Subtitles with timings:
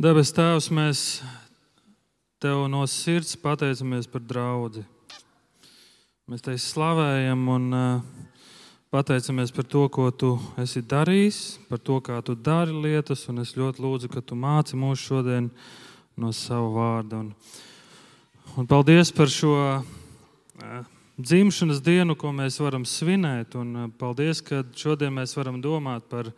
[0.00, 1.00] Debes Tēvs, mēs
[2.40, 4.80] Tev no sirds pateicamies par draugu.
[6.24, 8.30] Mēs Tevi slavējam un uh,
[8.88, 10.30] pateicamies par to, ko Tu
[10.64, 13.26] esi darījis, par to, kā Tu dari lietas.
[13.28, 15.50] Es ļoti lūdzu, ka Tu māci mūs šodien
[16.16, 17.20] no sava vārda.
[17.20, 17.60] Un,
[18.56, 20.80] un paldies par šo uh,
[21.20, 23.60] dzimšanas dienu, ko mēs varam svinēt.
[23.60, 26.32] Un uh, paldies, ka šodien mēs varam domāt par,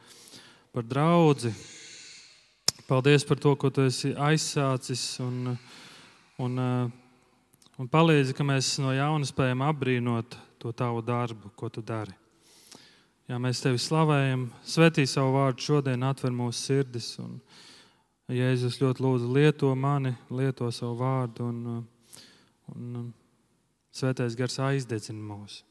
[0.75, 1.55] par draugu
[2.85, 5.55] Paldies par to, ko tu esi aizsācis un,
[6.45, 6.59] un,
[7.81, 12.13] un palīdzi, ka mēs no jauna spējam apbrīnot to tavu darbu, ko tu dari.
[13.25, 17.15] Jā, mēs tevi slavējam, svetī savu vārdu šodien, atver mūsu sirdis.
[17.25, 17.39] Un,
[18.29, 21.85] Jēzus ļoti lūdzu, lieto mani, lieto savu vārdu, un,
[22.73, 23.11] un
[23.97, 25.63] svētais gars aizdedzina mūs.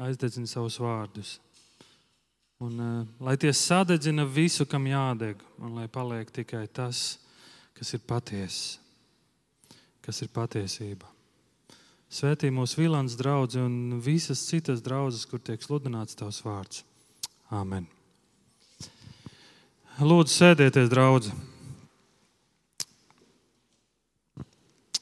[0.00, 1.38] Aizdedzina savus vārdus.
[2.60, 7.16] Un, uh, lai tie sadedzina visu, kam jādeg, un lai paliek tikai tas,
[7.72, 8.76] kas ir patiesa,
[10.04, 11.08] kas ir patiesība.
[12.12, 16.82] Svētī mūsu Vīlāns draugs un visas citas draudzes, kur tiek sludināts tavs vārds.
[17.48, 17.86] Āmen.
[20.00, 21.32] Lūdzu, sēdieties, draugi.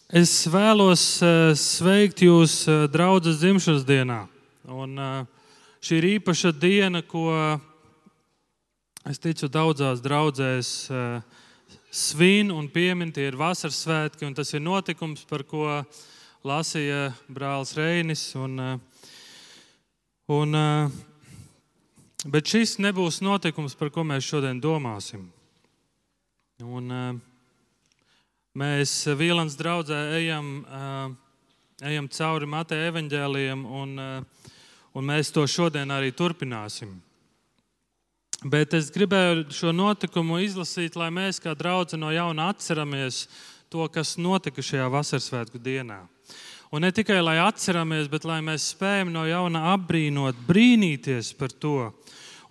[0.08, 4.20] Es vēlos uh, sveikt jūs uh, draudzes dzimšanas dienā.
[4.68, 5.37] Un, uh,
[5.78, 7.28] Šī ir īpaša diena, ko
[9.06, 11.20] es ticu daudzās draudzēs eh,
[11.94, 13.12] svin un piemin.
[13.14, 15.68] Tie ir vasaras svētki, un tas ir notikums, par ko
[16.42, 18.24] lasīja brālis Reinis.
[18.34, 19.06] Un, eh,
[20.34, 20.98] un, eh,
[22.26, 25.28] bet šis nebūs notikums, par ko mēs šodien domāsim.
[26.58, 26.90] Un,
[28.58, 30.66] mēs Vīlāns draugā ejam,
[31.86, 33.62] ejam cauri Mateja evaņģēliem.
[33.62, 33.94] Un,
[34.98, 36.96] un mēs to šodien arī turpināsim.
[38.46, 43.26] Bet es gribēju šo notikumu izlasīt, lai mēs kā draugi no jauna atceramies
[43.70, 46.04] to, kas notika šajā vasaras svētku dienā.
[46.70, 51.90] Un ne tikai lai atceramies, bet lai mēs spējam no jauna apbrīnot, brīnīties par to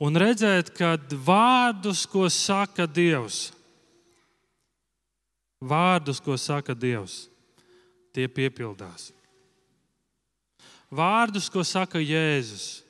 [0.04, 3.52] un redzēt, ka vārdus, ko saka Dievs,
[5.62, 7.28] vārdus, ko saka Dievs,
[8.14, 9.12] tie piepildās
[10.94, 12.84] vārdus, ko saka Jēzus,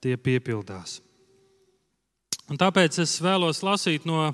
[0.00, 1.00] tie piepildās.
[2.50, 4.32] Un tāpēc es vēlos lasīt no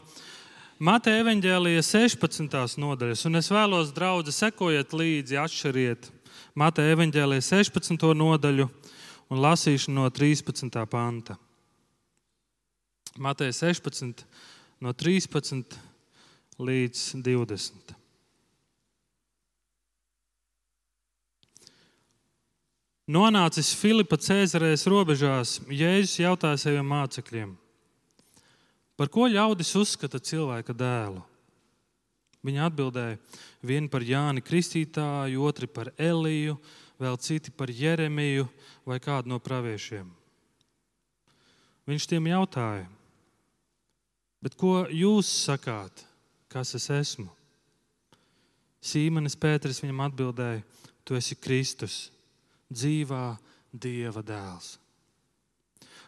[0.80, 2.76] Mateja evanģēlija 16.
[2.80, 6.10] nodaļas, un es vēlos, draugi, sekojiet līdzi, atšķiriet
[6.56, 8.06] Mateja evanģēlija 16.
[8.16, 8.68] nodaļu
[9.32, 10.80] un lasīšu no 13.
[10.88, 11.36] panta.
[13.16, 14.24] Mateja 16,
[14.84, 15.78] no 13
[16.60, 17.95] līdz 20.
[23.06, 27.52] Nonācis Filipa Cēzarēs robežās, Jēzus jautāja saviem mācekļiem,
[28.98, 31.20] par ko ļaudis uzskata cilvēka dēlu.
[32.42, 33.20] Viņi atbildēja,
[33.62, 36.56] vieni par Jāni Kristītāju, otri par Eliju,
[36.98, 38.48] vēl citi par Jeremiju
[38.82, 40.10] vai kādu no praviešiem.
[41.86, 42.88] Viņš tiem jautāja,
[44.42, 46.02] bet ko jūs sakāt,
[46.50, 47.30] kas es esmu?
[48.82, 50.66] Sīmanis Pēters viņam atbildēja,
[51.06, 52.08] tu esi Kristus
[52.72, 53.36] dzīvā
[53.76, 54.76] Dieva dēls.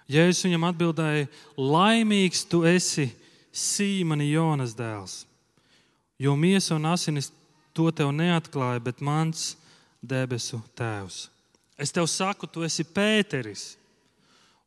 [0.08, 1.26] Jēzus viņam atbildēja,
[1.60, 3.10] laimīgs tu esi
[3.52, 5.26] Sīmani Jonas dēls,
[6.16, 7.28] jo miesa un asinis
[7.76, 9.52] to tev neatklāja, bet mans
[10.00, 11.26] debesu tēvs.
[11.78, 13.76] Es tev saku, tu esi Pēteris,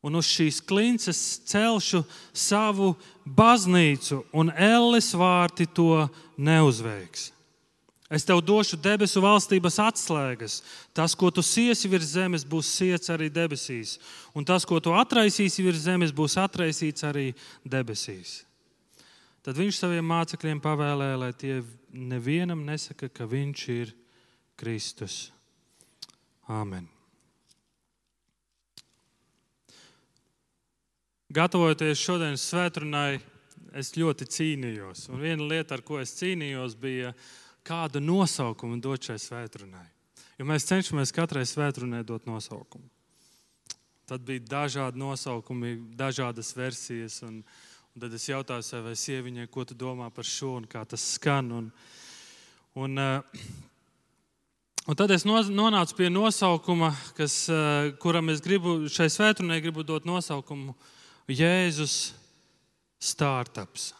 [0.02, 1.20] un uz šīs klinces
[1.50, 2.04] celšu
[2.34, 2.94] savu
[3.26, 6.06] baznīcu, un elles vārti to
[6.38, 7.32] neuzveiks.
[8.12, 10.58] Es tev došu debesu valstības atslēgas.
[10.92, 13.96] Tas, ko tu siesi virs zemes, būs siets arī debesīs.
[14.36, 17.30] Un tas, ko tu atraisīsi virs zemes, būs atraisīts arī
[17.64, 18.42] debesīs.
[19.42, 21.62] Tad viņš saviem mācekļiem pavēlēja, lai tie
[21.96, 23.94] nevienam nesaka, ka viņš ir
[24.60, 25.32] Kristus.
[26.52, 26.90] Āmen.
[31.32, 33.22] Gatavojoties šodienas svētdienai,
[33.80, 35.08] es ļoti cīnījos.
[35.14, 37.14] Un viena lieta, ar ko es cīnījos, bija
[37.68, 39.88] kādu nosaukumu dot šai svētdienai.
[40.40, 42.88] Jo mēs cenšamies katrai svētdienai dot nosaukumu.
[44.10, 47.22] Tad bija dažādi nosaukumi, dažādas versijas.
[47.24, 47.40] Un,
[47.94, 51.52] un tad es jautāju savai sieviņai, ko tu domā par šo un kā tas skan.
[51.60, 51.70] Un,
[52.76, 53.44] un, uh,
[54.90, 60.08] Un tad es nonācu pie nosaukuma, kas, uh, kuram es gribu šai svētdienai gribu dot
[60.10, 60.74] nosaukumu
[61.30, 62.16] Jēzus
[62.98, 63.92] Startups.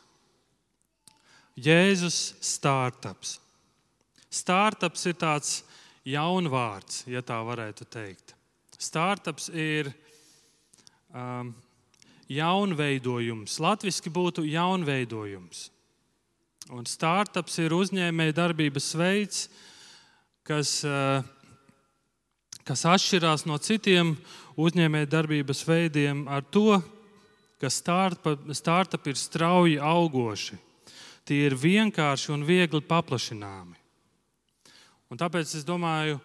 [1.54, 3.38] Jēzus Startups.
[4.32, 5.58] Startups ir tāds
[6.08, 8.36] jaunvārds, ja tā varētu teikt.
[8.82, 9.92] Startups ir
[11.14, 11.52] um,
[12.32, 13.60] jaunveidojums.
[13.62, 15.68] Latvijasiski būtu jaunveidojums.
[16.72, 19.42] Un startups ir uzņēmēja darbības veids,
[20.48, 21.24] kas, eh,
[22.64, 24.16] kas atšķirās no citiem
[24.56, 26.80] uzņēmēja darbības veidiem ar to,
[27.60, 30.58] ka startup ir strauji augoši.
[31.26, 33.81] Tie ir vienkārši un viegli paplašināmi.
[35.12, 36.22] Un tāpēc es domāju,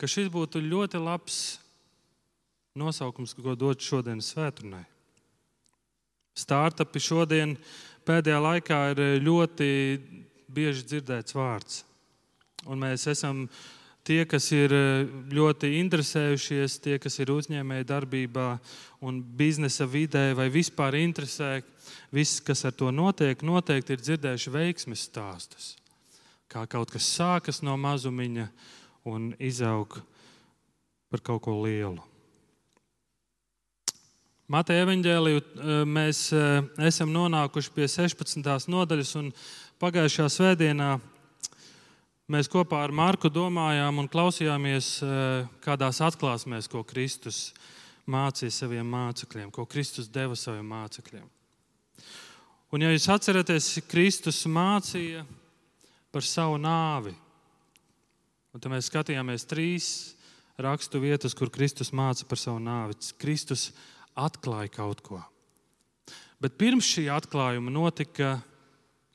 [0.00, 1.40] ka šis būtu ļoti labs
[2.80, 4.86] nosaukums, ko dot šodienas svētdienai.
[6.32, 7.52] Startupi šodien
[8.08, 9.68] pēdējā laikā ir ļoti
[10.48, 11.82] bieži dzirdēts vārds.
[12.64, 13.44] Un mēs esam
[14.08, 14.72] tie, kas ir
[15.36, 18.48] ļoti interesējušies, tie, kas ir uzņēmēji darbībā
[19.04, 21.58] un biznesa vidē, vai vispār interesē,
[22.08, 25.74] viss, kas ar to notiek, noteikti ir dzirdējuši veiksmes stāstus
[26.52, 28.48] kā kaut kas sākas no mazumiņa
[29.08, 29.96] un izaug
[31.10, 32.00] par kaut ko lielu.
[34.52, 38.68] Mateja evanģēliju eh, mēs eh, esam nonākuši pie 16.
[38.68, 39.30] nodaļas, un
[39.80, 40.90] pagājušajā svētdienā
[42.32, 47.46] mēs kopā ar Marku domājām un klausījāmies eh, kādās atklāsmēs, ko Kristus
[48.04, 51.24] mācīja saviem mācekļiem, ko Kristus deva saviem mācekļiem.
[52.72, 55.24] Un, ja jūs atceraties, Kristus mācīja
[56.12, 57.14] par savu nāvi.
[58.52, 59.86] Un tad mēs skatījāmies trīs
[60.60, 62.98] rakstu vietas, kur Kristus māca par savu nāvi.
[63.20, 63.70] Kristus
[64.12, 65.22] atklāja kaut ko.
[66.42, 68.36] Bet pirms šī atklājuma notika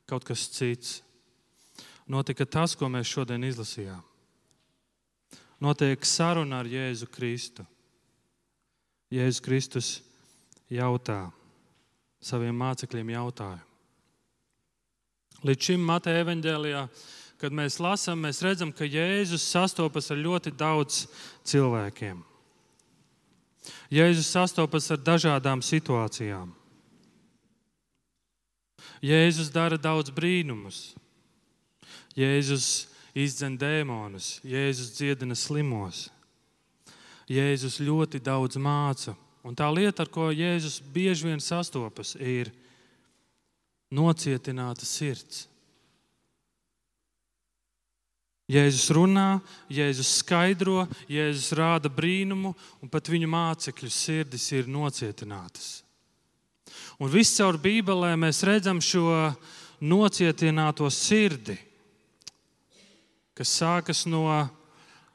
[0.08, 0.98] kaut kas cits.
[2.08, 4.00] Notika tas, ko mēs šodien izlasījām.
[5.60, 7.66] Notiek saruna ar Jēzu Kristu.
[9.12, 9.88] Jēzus Kristus
[10.72, 11.26] jautā
[12.20, 13.67] saviem mācekļiem jautājumu.
[15.46, 16.80] Līdz šim Mateja evanģēlijā,
[17.38, 21.04] kad mēs lasām, mēs redzam, ka Jēzus sastopas ar ļoti daudz
[21.46, 22.24] cilvēkiem.
[23.94, 26.50] Jēzus sastopas ar dažādām situācijām.
[29.04, 30.96] Jēzus dara daudz brīnumus.
[32.18, 36.08] Jēzus izdzen dēmonus, Jēzus dziedina slimos.
[37.30, 39.14] Jēzus ļoti daudz māca.
[39.46, 42.50] Un tā lieta, ar ko Jēzus bieži vien sastopas, ir
[43.94, 45.46] nocietināta sirds.
[48.48, 55.82] Jēzus runā, Jēzus skaidro, Jēzus rāda brīnumu, un pat viņu mācekļu sirdis ir nocietinātas.
[56.96, 59.34] Un viscaur Bībelē mēs redzam šo
[59.84, 61.58] nocietināto sirdi,
[63.36, 64.24] kas sākas no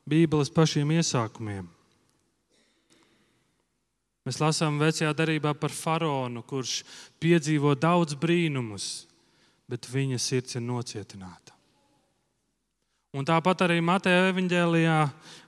[0.05, 1.72] Bībeles pašiem iesākumiem.
[4.23, 6.81] Mēs lasām vecajā darbā par faraonu, kurš
[7.19, 9.03] piedzīvo daudz brīnumus,
[9.67, 11.51] bet viņa sirds ir nocietināta.
[13.13, 14.95] Un tāpat arī Mateja evanģēlijā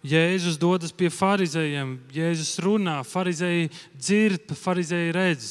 [0.05, 1.95] Jēzus dodas pie farizējiem.
[2.13, 5.47] Jēzus runā, farizēji dzird, farizēji redz,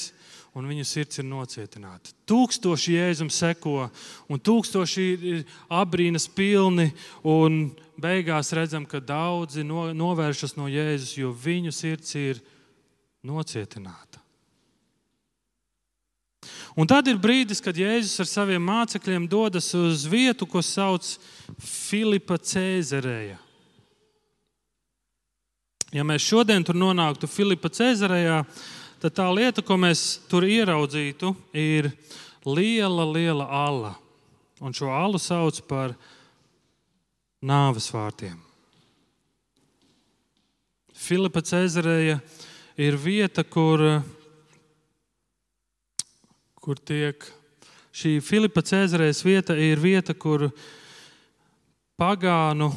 [0.55, 2.13] un viņu sirds ir nocietināta.
[2.29, 3.89] Tūkstoši jēzum seko,
[4.31, 5.43] un tūkstoši ir
[5.73, 6.93] abrīnas pilni,
[7.27, 12.54] un beigās redzam, ka daudzi novēršas no Jēzus, jo viņu sirds ir nocietināta
[13.25, 14.21] nocietināta.
[16.75, 21.07] Un tad ir brīdis, kad Jēzus ar saviem mācekļiem dodas uz vietu, ko sauc
[21.63, 23.39] Filipa Cēzarēja.
[25.95, 28.41] Ja mēs šodien tur nonāktu Filipa Cēzarējā,
[29.05, 31.93] tad tā lieta, ko mēs tur ieraudzītu, ir
[32.43, 33.93] liela, liela ala.
[34.59, 35.95] Un šo alu sauc par
[37.39, 38.35] nāves vārtiem.
[40.95, 42.54] Filipa Cēzarēja ir
[42.99, 44.03] vieta, kur,
[46.59, 47.23] kur tiek
[47.95, 50.49] šī Filipa Cēzarēs vieta, ir vieta, kur
[51.95, 52.73] pagānu,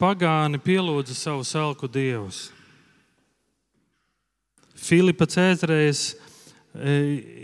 [0.00, 2.46] pagāni pielūdza savu selku dievus.
[4.76, 6.14] Filipa Cēzarēs
[6.72, 6.94] e,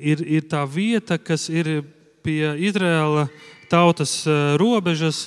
[0.00, 1.82] ir, ir tā vieta, kas ir
[2.24, 3.26] pie Izraēla
[3.68, 5.26] tautas e, robežas,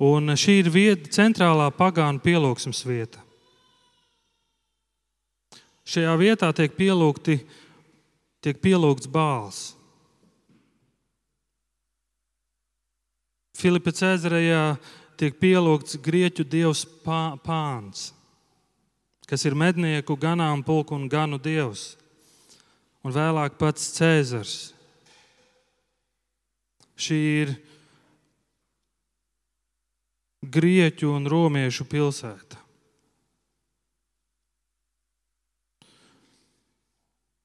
[0.00, 3.20] un šī ir vieta, centrālā pagānu pielūgsmes vieta.
[5.82, 7.40] Šajā vietā tiek, pielūgti,
[8.42, 9.62] tiek pielūgts bāls.
[13.58, 14.76] Filipa Cēzarejā
[15.18, 18.10] tiek pielūgts grieķu dievs Pāns,
[19.28, 21.92] kas ir mednieku, ganāmpulku un ganu dievs,
[23.02, 24.56] un vēlāk pats Cēzars.
[26.98, 27.54] Šī ir
[30.42, 32.61] grieķu un romiešu pilsēta.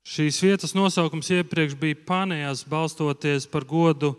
[0.07, 4.13] Šīs vietas nosaukums iepriekš bija Pānijas, balstoties par godu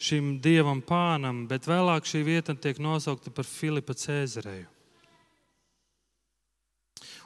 [0.00, 4.68] šim dievam pānam, bet vēlāk šī vieta tiek nosaukta par Filipa Cēzareju.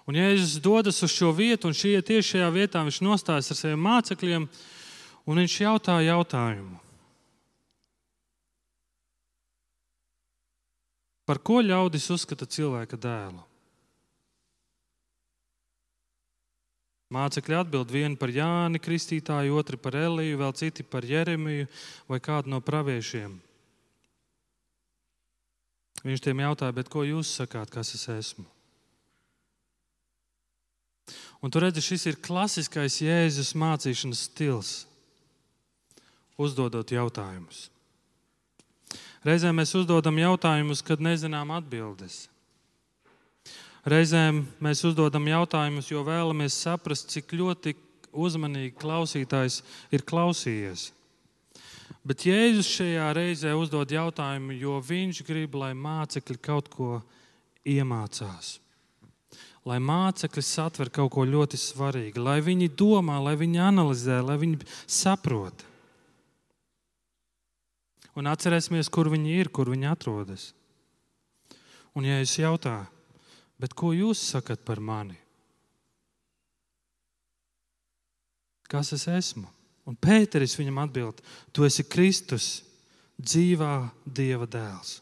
[0.06, 3.83] Un Jēzus dodas uz šo vietu, un šie tieši šajā vietā viņš nostājas ar saviem
[3.83, 4.47] mācekļiem,
[5.25, 6.78] un viņš jautā jautājumu.
[11.25, 13.40] Par ko ļaudis uzskata cilvēka dēlu?
[17.14, 21.68] Mācekļi atbild vienu par Jāni Kristītāju, otru par Eliju, vēl citi par Jeremiju
[22.11, 23.37] vai kādu no praviešiem.
[26.04, 28.44] Viņš tiem jautāja, ko jūs sakāt, kas es esmu?
[31.44, 34.73] Un tu redzi, šis ir klasiskais Jēzus mācīšanas stils.
[36.40, 37.68] Uzdodot jautājumus.
[39.25, 42.25] Reizēm mēs uzdodam jautājumus, kad nezinām atbildes.
[43.85, 47.75] Reizēm mēs uzdodam jautājumus, jo vēlamies saprast, cik ļoti
[48.14, 49.61] uzmanīgi klausītājs
[49.93, 50.88] ir klausījies.
[52.05, 56.99] Bet Jēzus šajā reizē uzdod jautājumu, jo viņš grib, lai mācekļi kaut ko
[57.64, 58.59] iemācās
[59.64, 64.61] lai mācekļi satver kaut ko ļoti svarīgu, lai viņi domā, lai viņi analizē, lai viņi
[64.85, 65.64] saprot.
[68.14, 70.53] Un atcerēsimies, kur viņi ir, kur viņi atrodas.
[71.97, 72.87] Un, ja es jautāju,
[73.75, 75.16] ko jūs sakat par mani?
[78.68, 79.46] Kas es esmu?
[79.84, 81.20] Un Pēteris viņam atbild:
[81.52, 82.64] Tu esi Kristus,
[83.20, 84.99] dzīvā Dieva dēls.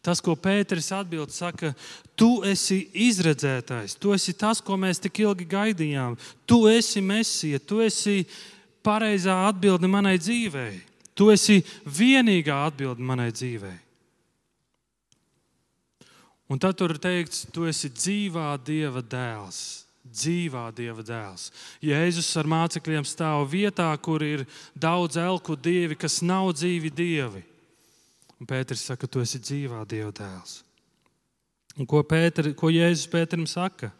[0.00, 1.74] Tas, ko Pēters atbild, saka,
[2.16, 6.16] tu esi izredzētājs, tu esi tas, ko mēs tik ilgi gaidījām.
[6.48, 8.24] Tu esi mesija, tu esi
[8.84, 10.80] pareizā atbilde manai dzīvei.
[11.12, 13.76] Tu esi vienīgā atbilde manai dzīvei.
[16.50, 19.60] Un tad tur ir teikts, tu esi dzīvā Dieva dēls.
[20.10, 21.50] Dzīvā Dieva dēls.
[21.84, 24.42] Jēzus ar mācekļiem stāv vietā, kur ir
[24.74, 27.44] daudz elku dievi, kas nav dzīvi dievi.
[28.40, 30.64] Un Pēters saka, tu esi dzīvā Dieva dēls.
[31.78, 33.92] Un ko, Pēter, ko Jēzus Pēterim saka?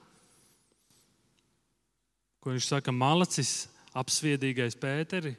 [2.43, 5.37] Ko viņš saka, malacis, apsviedīgais Pēteri?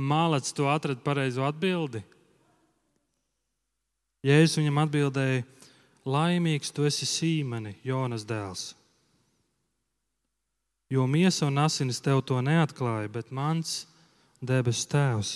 [0.00, 2.00] Malacis, tu atradi pareizo atbildi.
[4.24, 5.44] Jēzus viņam atbildēja,
[6.06, 8.72] laimīgs tu esi Sīmeni, Jonas dēls.
[10.88, 13.82] Jo miesa un asinis tev to neatklāja, bet mans
[14.40, 15.34] debesu tēvs.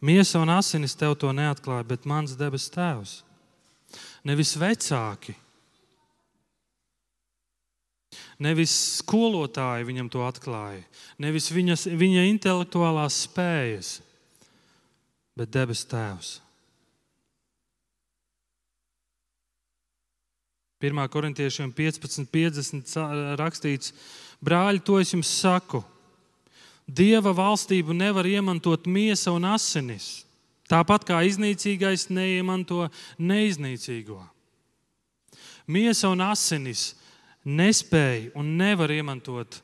[0.00, 3.20] Miesa un asinis tev to neatklāja, bet mans debes tēvs.
[4.24, 5.34] Nevis vecāki,
[8.40, 10.84] nevis skolotāji viņam to atklāja,
[11.20, 13.98] nevis viņas, viņa intelektuālās spējas,
[15.36, 16.38] bet debes tēvs.
[20.80, 21.08] 1.
[21.12, 23.92] korintiešiem 15.50 rakstīts,
[24.40, 25.82] brāļi, to es jums saku
[26.90, 30.24] Dieva valstību nevar iemantot miesa un asinis.
[30.70, 34.18] Tāpat kā iznīcīgais neiemanto neiznīcīgo.
[35.70, 36.94] Miesa un asinis
[37.46, 39.60] nespēja un nevar iemantot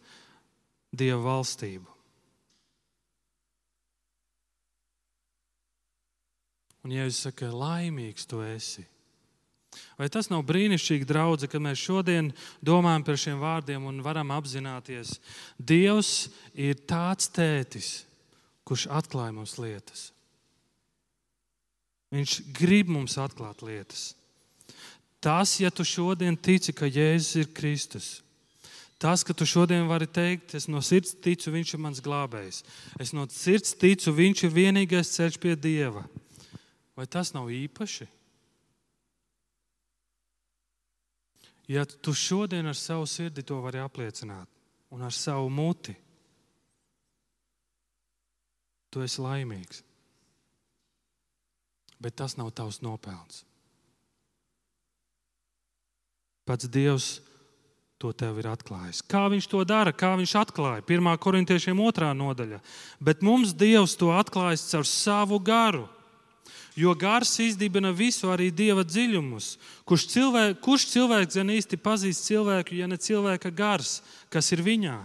[0.94, 1.96] Dieva valstību.
[6.86, 8.84] Un, ja jūs sakat, laimīgs tu esi,
[9.96, 12.28] Vai tas nav brīnišķīgi, draugi, ka mēs šodien
[12.64, 15.14] domājam par šiem vārdiem un varam apzināties,
[15.56, 18.04] Dievs ir tāds tētis,
[18.68, 20.10] kurš atklāj mums lietas.
[22.12, 24.10] Viņš grib mums atklāt lietas.
[25.20, 28.10] Tas, ja tu šodien tici, ka Jēzus ir Kristus,
[29.00, 32.60] tas, ka tu šodien vari teikt, es no sirds ticu, Viņš ir mans glābējs,
[33.00, 36.04] es no sirds ticu, Viņš ir vienīgais ceļš pie Dieva.
[36.96, 38.06] Vai tas nav īpaši?
[41.68, 44.48] Ja tu šodien ar savu sirdi to vari apliecināt
[44.94, 45.96] un ar savu muti,
[48.90, 49.82] tu esi laimīgs.
[52.00, 53.42] Bet tas nav tavs nopelns.
[56.46, 57.08] Pats Dievs
[57.98, 59.00] to tev ir atklājis.
[59.08, 60.84] Kā viņš to dara, kā viņš atklāja?
[60.84, 61.08] 1.
[61.18, 62.12] korintiešiem 2.
[62.14, 62.60] nodaļa.
[63.02, 65.86] Bet mums Dievs to atklājis caur savu garu.
[66.76, 69.56] Jo gars izdibina visu, arī dieva dziļumus.
[69.88, 74.00] Kurš, cilvēk, kurš cilvēks gan īsti pazīst cilvēku, ja ne cilvēka gars,
[74.32, 74.96] kas ir viņā?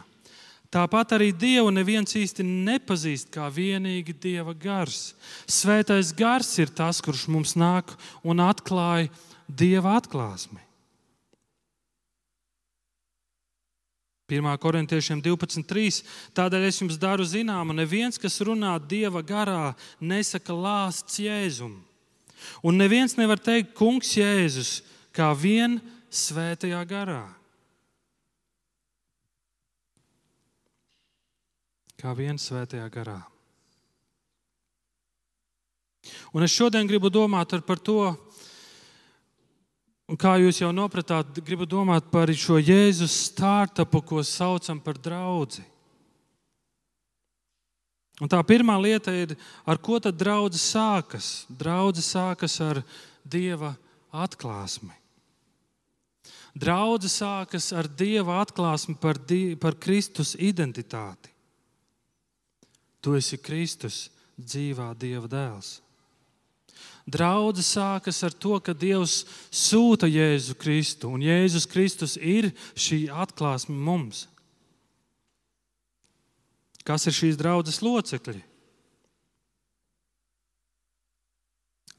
[0.71, 5.11] Tāpat arī Dievu neviens īsti nepazīst kā vienīgi Dieva gars.
[5.43, 7.91] Svētais gars ir tas, kurš mums nāk
[8.23, 9.11] un atklāja
[9.51, 10.70] Dieva atklāsmi.
[14.31, 14.47] 1.
[14.63, 16.01] korintiešiem 12.3.
[16.37, 21.75] Tādēļ es jums daru zināmu, neviens, kas runā Dieva garā, nesaka lāsts Jēzum.
[22.65, 24.79] Un neviens nevar teikt, Kungs, Jēzus,
[25.13, 27.25] kā vien svētajā garā.
[32.01, 33.19] Kā vien svētajā garā.
[36.33, 38.15] Un es šodien gribu domāt par to,
[40.11, 45.63] Un kā jūs jau nopratāt, gribu domāt par šo Jēzus startupu, ko saucam par draugu.
[48.19, 51.29] Un tā pirmā lieta ir, ar ko tad draudzes sākas?
[51.47, 52.81] Draudzes sākas ar
[53.23, 53.71] Dieva
[54.11, 54.91] atklāsmi.
[56.59, 61.31] Draudzes sākas ar Dieva atklāsmi par, die, par Kristus identitāti.
[63.01, 65.79] Tu esi Kristus, dzīvā Dieva dēls.
[67.09, 73.73] Draudze sākas ar to, ka Dievs sūta Jēzu Kristu, un Jēzus Kristus ir šī atklāsme
[73.75, 74.27] mums.
[76.85, 78.41] Kas ir šīs draudzes locekļi?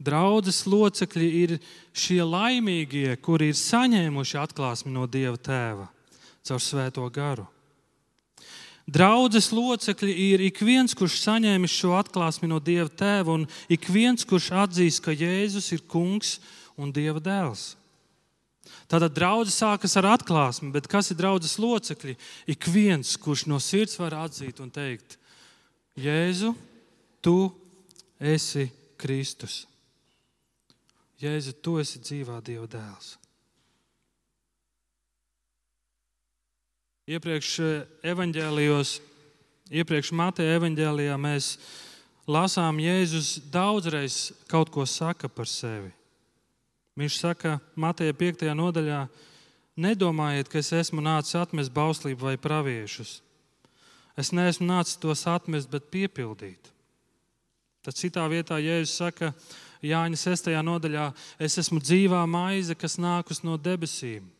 [0.02, 1.56] Draudzes locekļi ir
[1.94, 5.86] šie laimīgie, kuri ir saņēmuši atklāsmi no Dieva Tēva
[6.42, 7.46] caur Svēto garu.
[8.92, 14.26] Draudzes locekļi ir ik viens, kurš saņēmis šo atklāsmi no Dieva tēva, un ik viens,
[14.28, 16.34] kurš atzīst, ka Jēzus ir kungs
[16.76, 17.72] un Dieva dēls.
[18.90, 22.18] Tātad draudzes sākas ar atklāsmi, bet kas ir draudzes locekļi?
[22.52, 25.16] Ik viens, kurš no sirds var atzīt un teikt,
[25.96, 26.52] Jēzu,
[27.24, 27.38] tu
[28.20, 28.68] esi
[29.00, 29.62] Kristus.
[31.22, 33.16] Jēzu, tu esi dzīvā Dieva dēls.
[37.02, 39.00] Iepriekš eh, evanģēlijos,
[39.74, 41.56] iepriekš Mateja evanģēlijā mēs
[42.30, 45.90] lasām, Jēzus daudzreiz kaut ko saka par sevi.
[46.94, 48.44] Viņš saka, Mateja 5.
[48.54, 49.00] nodaļā,
[49.82, 53.16] nedomājiet, ka es esmu nācis atmest bauslību vai praviešus.
[54.14, 56.70] Es neesmu nācis tos atmest, bet piepildīt.
[57.82, 59.32] Tad citā vietā Jēzus saka,
[59.82, 60.52] Jāņa 6.
[60.62, 61.08] nodaļā,
[61.42, 64.30] es esmu dzīvā maize, kas nākus no debesīm.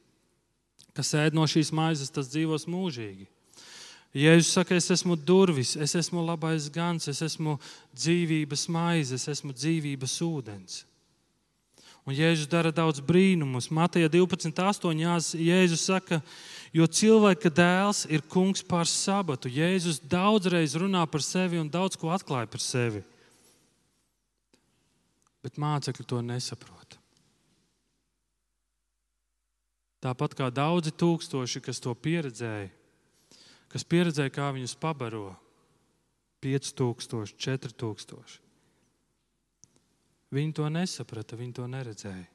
[0.96, 3.28] Kas ēd no šīs maizes, tas dzīvos mūžīgi.
[4.12, 7.56] Jēzus saka, es esmu durvis, es esmu labais gans, es esmu
[7.96, 10.82] dzīvības maize, es esmu dzīvības ūdens.
[12.04, 13.70] Un Jēzus dara daudz brīnumus.
[13.70, 15.38] Mateja 12,8.
[15.38, 16.18] Jēzus saka,
[16.74, 19.48] jo cilvēka dēls ir kungs pār sabatu.
[19.48, 23.04] Jēzus daudzreiz runā par sevi un daudz ko atklāja par sevi.
[25.42, 27.01] Bet mācekļi to nesaprot.
[30.02, 32.70] Tāpat kā daudzi tūkstoši, kas to pieredzēja,
[33.70, 35.30] kas pieredzēja, kā viņus pabaro
[36.42, 38.40] 5000, 4000.
[40.32, 42.28] Viņi to nesaprata, viņi to neredzēja.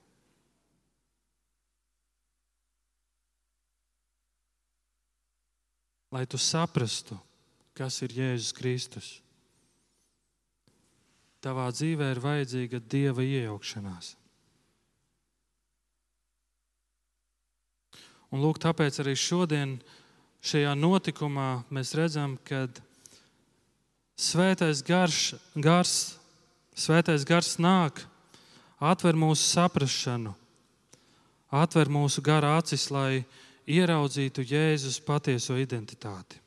[6.15, 7.17] Lai tu saprastu,
[7.75, 9.09] kas ir Jēzus Kristus,
[11.43, 14.16] tavā dzīvē ir vajadzīga Dieva iejaukšanās.
[18.33, 19.77] Un lūk, tāpēc arī šodien
[20.43, 22.65] šajā notikumā mēs redzam, ka
[24.19, 25.93] svētais garš, gars,
[26.75, 28.03] svētais gars nāk,
[28.83, 30.35] atver mūsu saprāšanu,
[31.53, 33.23] atver mūsu gara acis, lai
[33.67, 36.39] ieraudzītu Jēzus patieso identitāti.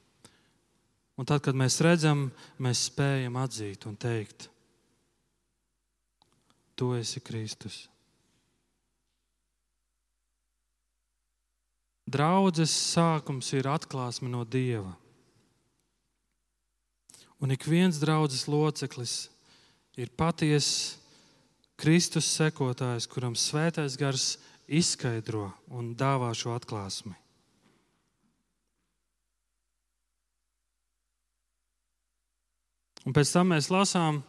[1.21, 4.49] Un tad, kad mēs redzam, mēs spējam atzīt un teikt,
[6.81, 7.90] Tu esi Kristus.
[12.11, 14.96] Draudzes sākums ir atklāsme no Dieva.
[17.40, 19.29] Un ik viens draudzes loceklis
[19.96, 20.99] ir patiesa
[21.81, 24.35] Kristus sekotājs, kuram svētais gars
[24.68, 27.14] izskaidro un dāvā šo atklāsmi.
[33.09, 34.20] Un pēc tam mēs lasām,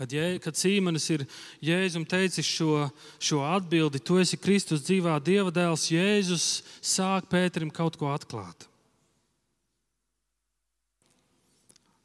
[0.00, 1.26] Kad, jē, kad Sīmanis ir
[1.60, 2.86] Jēzum teicis šo,
[3.20, 6.46] šo atbildi, tu esi Kristus dzīvā Dieva dēls, Jēzus
[6.80, 8.64] sāk Pēterim kaut ko atklāt.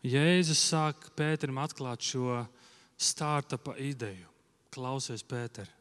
[0.04, 2.42] Jēzus sāk Pēterim atklāt šo
[3.00, 4.28] startupa ideju.
[4.76, 5.72] Klausies, Pēter.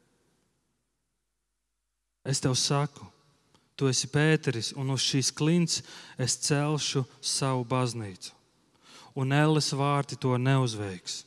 [2.22, 3.10] Es tev saku,
[3.74, 5.82] tu esi Pēteris, un uz šīs klints
[6.14, 8.30] es celšu savu baznīcu.
[9.18, 11.24] Un Elles vārti to neuzveiks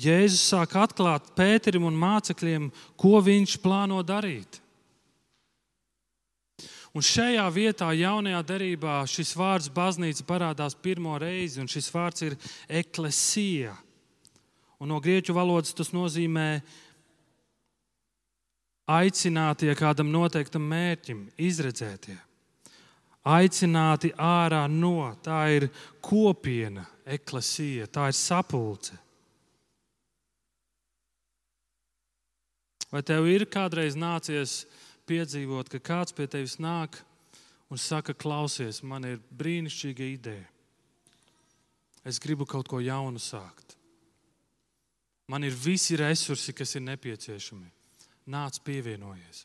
[0.00, 4.60] Jēzus sāk atklāt Pēterim un mācekļiem, ko viņš plāno darīt.
[6.90, 12.34] Un šajā vietā, jaunajā derībā, šis vārds baznīca parādās pirmo reizi, un šis vārds ir
[12.66, 13.76] eklesija.
[14.82, 16.48] Un no grieķu valodas tas nozīmē
[18.90, 22.16] aicinātie kādam noteiktam mērķim, izredzētie.
[23.30, 25.68] Aicināti ārā no, tā ir
[26.02, 28.96] kopiena, eklesija, tā ir sapulce.
[32.90, 34.64] Vai tev ir kādreiz nācies
[35.06, 36.98] piedzīvot, ka kāds pie tevis nāk
[37.70, 40.48] un saka, klausies, man ir brīnišķīga ideja.
[42.04, 43.76] Es gribu kaut ko jaunu sākt.
[45.30, 47.68] Man ir visi resursi, kas ir nepieciešami.
[48.30, 49.44] Nāc, pievienojies.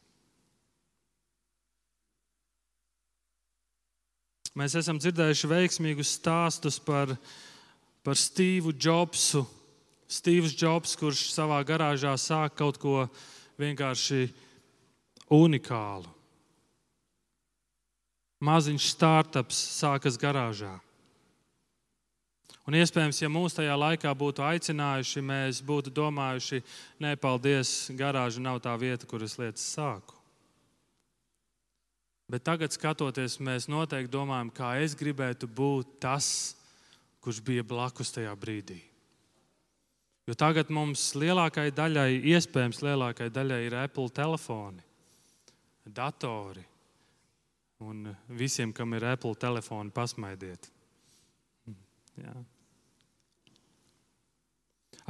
[4.55, 7.11] Mēs esam dzirdējuši veiksmīgus stāstus par,
[8.07, 9.43] par Stīvu Jobsu,
[10.07, 13.07] Steve's Jobs, kurš savā garāžā sāk kaut ko
[13.57, 14.27] vienkārši
[15.33, 16.11] unikālu.
[18.45, 20.75] Maziņš startups sākas garāžā.
[22.65, 26.63] Un iespējams, ja mūs tajā laikā būtu aicinājuši, mēs būtu domājuši,
[27.01, 30.17] nē, paldies, garāža nav tā vieta, kur es lietas sāku.
[32.25, 36.27] Bet tagad, skatoties, mēs noteikti domājam, kā es gribētu būt tas,
[37.21, 38.81] kurš bija blakus tajā brīdī.
[40.25, 44.81] Jo tagad mums lielākajai daļai, iespējams, lielākajai daļai ir Apple telefoni,
[45.85, 46.63] datori.
[47.85, 50.71] Un visiem, kam ir Apple telefoni, pasmaidiet.
[52.17, 52.33] Jā.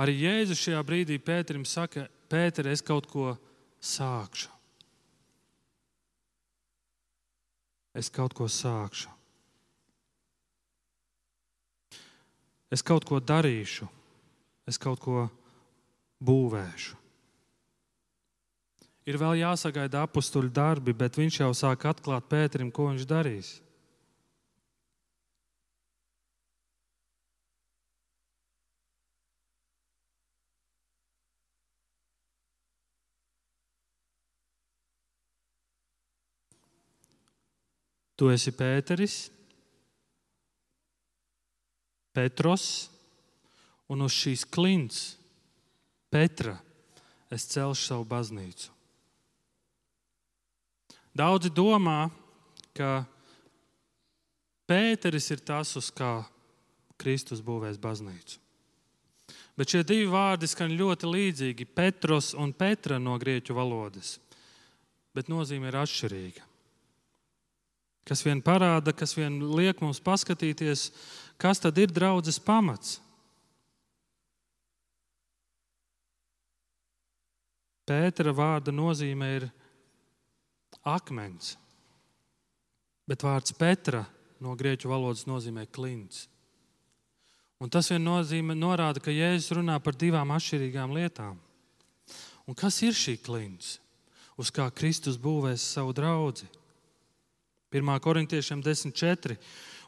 [0.02, 3.38] Arī Jēzus šajā brīdī Pēterim saka, Pēter, es kaut ko
[3.80, 4.52] sākšu.
[7.96, 9.14] Es kaut ko sākšu.
[12.76, 13.88] Es kaut ko darīšu,
[14.70, 15.26] es kaut ko
[16.26, 16.98] būvēšu.
[19.06, 23.52] Ir vēl jāsagaida apstuļu darbi, bet viņš jau sāk atklāt Pēterim, ko viņš darīs.
[38.16, 39.16] Tu esi Pēteris,
[42.16, 42.95] Petros,
[43.92, 45.16] un uz šīs klints,
[46.10, 46.56] Petra,
[47.34, 48.72] es celšu savu baznīcu.
[51.16, 52.08] Daudzi domā,
[52.76, 53.04] ka
[54.66, 56.24] Pēteris ir tas, uz kā
[56.98, 58.40] Kristus būvēs baznīcu.
[59.56, 64.18] Bet šie divi vārdi skan ļoti līdzīgi- Petros un Petra no grieķu valodas,
[65.14, 66.56] bet nozīme ir atšķirīga
[68.06, 70.90] kas vien parāda, kas vien liek mums paskatīties,
[71.42, 73.00] kas tad ir draudzes pamats.
[77.86, 79.48] Pētera vārda nozīme ir
[80.86, 81.54] akmens,
[83.06, 84.04] bet vārds Petra
[84.42, 86.26] no grieķu valodas nozīmē klints.
[87.62, 91.38] Un tas vien nozīmē, norāda, ka Jēzus runā par divām atšķirīgām lietām.
[92.46, 93.78] Un kas ir šī klints,
[94.38, 96.50] uz kā Kristus būvēs savu draugu?
[97.76, 98.00] 1.
[98.00, 99.38] korintiešiem 10.4.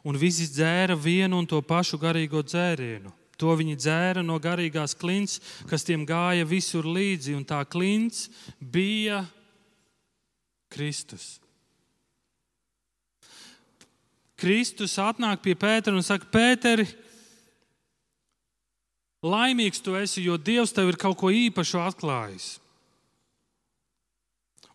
[0.04, 3.12] Un visi dzēra vienu un to pašu garīgo dzērienu.
[3.38, 5.38] To viņi dzēra no garīgās klints,
[5.70, 8.26] kas tiem gāja visur līdzi, un tā klints
[8.58, 9.22] bija
[10.74, 11.36] Kristus.
[14.38, 16.86] Kristus atnāk pie Pētera un saka, Pēteri,
[19.26, 22.56] laimīgs tu esi, jo Dievs tev ir kaut ko īpašu atklājis.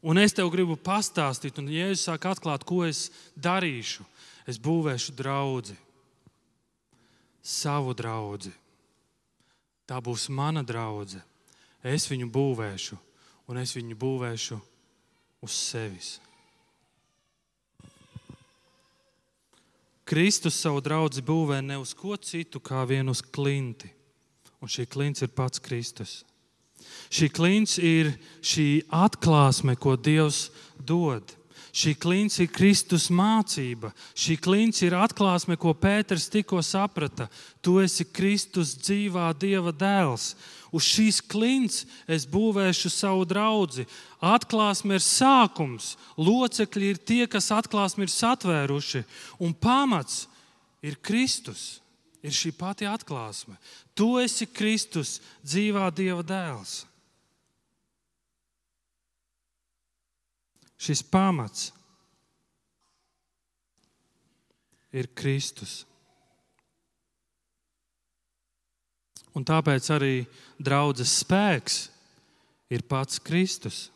[0.03, 3.05] Un es tev gribu pastāstīt, un Jēzus sāk atklāt, ko es
[3.39, 4.03] darīšu.
[4.43, 5.77] Es būvēšu draugu,
[7.43, 8.51] savu draugu.
[9.83, 11.21] Tā būs mana draudzene.
[11.83, 12.95] Es viņu būvēšu,
[13.51, 14.55] un es viņu būvēšu
[15.43, 16.13] uz sevis.
[20.07, 23.91] Kristus savu draugu būvē ne uz ko citu, kā vien uz klinti.
[24.63, 26.21] Un šī klints ir pats Kristus.
[27.11, 30.47] Šī klints ir šī atklāsme, ko Dievs
[30.79, 31.35] dod.
[31.73, 33.89] Šī klints ir Kristus mācība.
[34.13, 37.25] Šī klints ir atklāsme, ko Pēters tikko saprata.
[37.65, 40.35] Tu esi Kristus dzīvā Dieva dēls.
[40.69, 43.87] Uz šīs klints es būvēšu savu draugu.
[44.21, 49.03] Atklāsme ir sākums, locekļi ir tie, kas atklāsmi ir satvēruši,
[49.41, 50.27] un pamats
[50.85, 51.79] ir Kristus.
[52.23, 53.57] Ir šī pati atklāsme.
[53.97, 56.83] Tu esi Kristus, dzīvā Dieva dēls.
[60.83, 61.69] Šis pamats
[64.91, 65.83] ir Kristus.
[69.33, 70.13] Un tāpēc arī
[70.61, 71.79] draudzes spēks
[72.73, 73.87] ir pats Kristus.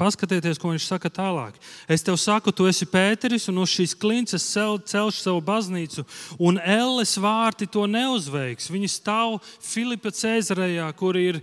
[0.00, 1.58] Paskatieties, ko viņš saka tālāk.
[1.90, 6.06] Es tev saku, tu esi Pēteris, un uz šīs klinces cel, celšu savu baznīcu,
[6.40, 8.70] un Elles vārti to neuzveiks.
[8.72, 11.42] Viņi stāv Filipa Cēzarejā, kur ir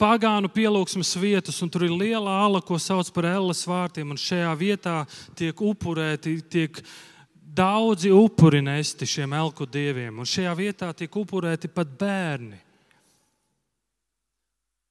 [0.00, 4.10] pagānu pielūgsmes vietas, un tur ir liela ala, ko sauc par Elles vārtiem.
[4.14, 4.96] Un šajā vietā
[5.38, 6.80] tiek upurēti, tiek
[7.54, 12.58] daudzi upuri nesti šiem elku dieviem, un šajā vietā tiek upurēti pat bērni.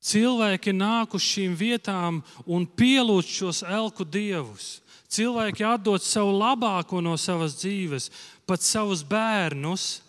[0.03, 4.81] Cilvēki nāk uz šīm vietām un pielūdz šos elku dievus.
[5.13, 8.09] Cilvēki atdod savu labāko no savas dzīves,
[8.49, 10.01] pat savus bērnus,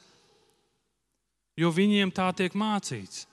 [1.61, 3.27] jo viņiem tā tiek mācīts.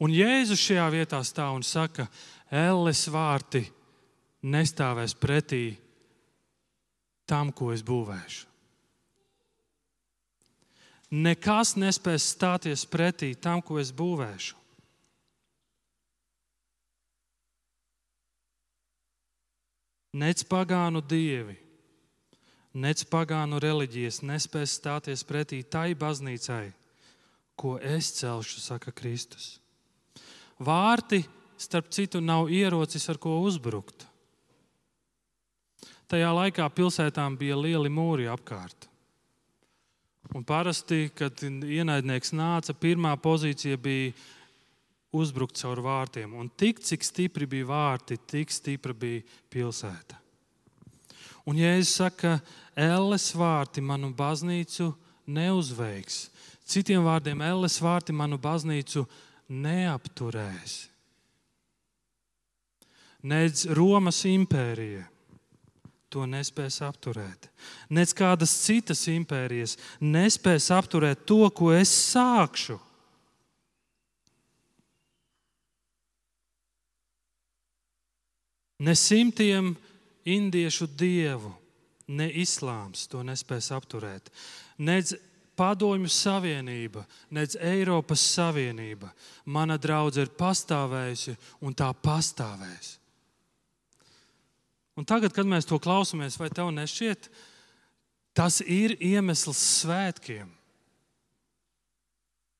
[0.00, 2.08] Un Jēzus šajā vietā stāv un saka,
[2.50, 3.60] Elles vārti
[4.42, 5.76] nestāvēs pretī
[7.28, 8.48] tam, ko es būvēšu.
[11.10, 14.56] Nekas nespēs stāties pretī tam, ko es būvēšu.
[20.10, 21.54] Nec pagānu dievi,
[22.74, 26.72] nec pagānu reliģijas nespēs stāties pretī tai baznīcai,
[27.54, 29.60] ko es celšu, saka Kristus.
[30.60, 31.22] Vārti,
[31.60, 34.06] starp citu, nav ierocis, ar ko uzbrukt.
[36.10, 38.88] Tajā laikā pilsētām bija lieli mūri apkārt.
[40.34, 44.12] Un parasti, kad ienaidnieks nāca, pirmā pozīcija bija
[45.16, 46.34] uzbrukt caur vārtiem.
[46.38, 50.18] Un tik cik stipri bija vārti, tik stipra bija pilsēta.
[51.48, 52.36] Un Jēzus saka,
[52.78, 54.92] Elles vārti manu baznīcu
[55.26, 56.28] neuzveiks.
[56.68, 59.06] Citiem vārdiem, Elles vārti manu baznīcu
[59.50, 60.86] neapturēs.
[63.20, 65.04] Nedz Romas impērija
[66.10, 67.50] to nespēs apturēt.
[67.92, 72.78] Nec kādas citas impērijas nespēs apturēt to, ko es sākšu.
[78.80, 79.74] Ne simtiem
[80.24, 81.52] indiešu dievu,
[82.08, 84.32] ne islāms to nespēs apturēt.
[84.80, 85.12] Nec
[85.60, 87.04] Padomju Savienība,
[87.36, 89.10] nec Eiropas Savienība.
[89.44, 92.94] Mana draudzene ir pastāvējusi un tā pastāvēs.
[94.96, 97.28] Un tagad, kad mēs to klausāmies, vai tev nešķiet,
[98.36, 100.48] tas ir iemesls svētkiem?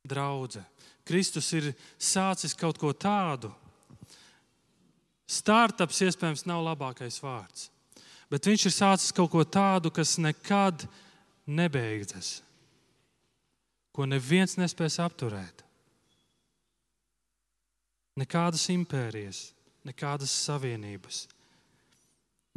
[0.09, 0.69] Draudzene.
[1.09, 3.51] Kristus ir sācis kaut ko tādu,
[5.31, 7.69] Startups iespējams nav labākais vārds,
[8.33, 10.83] bet viņš ir sācis kaut ko tādu, kas nekad
[11.47, 12.41] nebeidzas,
[13.93, 15.65] ko neviens nespēs apturēt.
[18.21, 19.51] Nekādas impērijas,
[19.87, 21.25] nekādas savienības,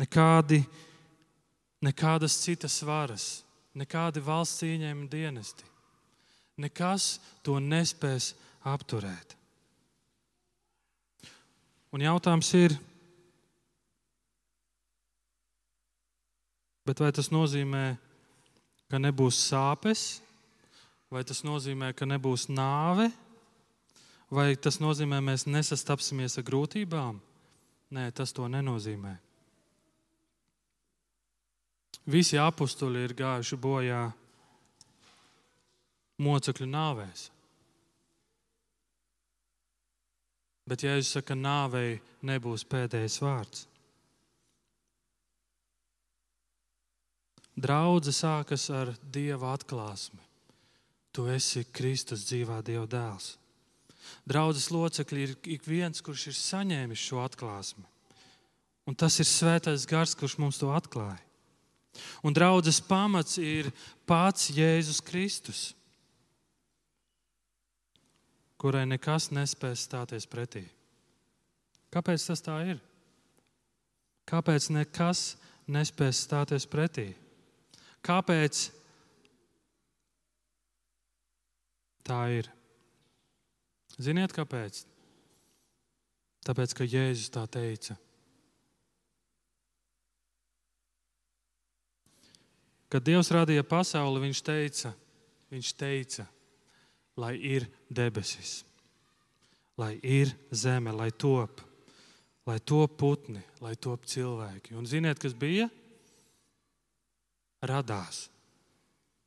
[0.01, 0.63] nekādi,
[1.83, 3.27] nekādas citas varas,
[3.77, 5.69] nekādi valsts ieņēmumi dienesti.
[6.61, 8.33] Nekas to nespēs
[8.69, 9.33] apturēt.
[11.93, 12.75] Un jautājums ir,
[16.85, 17.83] vai tas nozīmē,
[18.89, 20.21] ka nebūs sāpes,
[21.13, 23.11] vai tas nozīmē, ka nebūs nāve,
[24.33, 27.19] vai tas nozīmē, ka mēs nesastapsimies ar grūtībām?
[27.93, 29.13] Nē, tas to nenozīmē.
[32.09, 34.01] Visi apstuļi ir gājuši bojā
[36.23, 37.27] mocekļu nāvēs.
[40.67, 43.63] Bet Jēzus saka, ka nāvei nebūs pēdējais vārds.
[47.53, 50.32] Draudze sākas ar Dieva atklāsmi.
[51.13, 53.35] Tu esi Kristus dzīvā Dieva dēls.
[54.27, 57.85] Draudzes locekļi ir ik viens, kurš ir saņēmis šo atklāsmi.
[58.89, 61.21] Un tas ir svētais gars, kurš mums to atklāja.
[62.25, 63.69] Un draudzes pamats ir
[64.09, 65.69] pats Jēzus Kristus
[68.63, 70.61] kurai nekas nespēs stāties pretī.
[71.91, 72.77] Kāpēc tas tā ir?
[74.23, 75.33] Kāpēc nekas
[75.67, 77.09] nespēs stāties pretī?
[78.07, 78.69] Kāpēc
[82.05, 82.49] tā ir?
[84.01, 84.83] Ziniet, kāpēc?
[86.43, 87.95] Tāpēc, ka Jēzus tā teica.
[92.91, 94.93] Kad Dievs radīja pasauli, Viņš teica,
[95.53, 96.27] viņš teica
[97.15, 98.63] lai ir debesis,
[99.77, 101.61] lai ir zeme, lai top,
[102.45, 104.75] lai top putni, lai top cilvēki.
[104.77, 105.69] Un ziniet, kas bija?
[107.63, 108.27] Radās,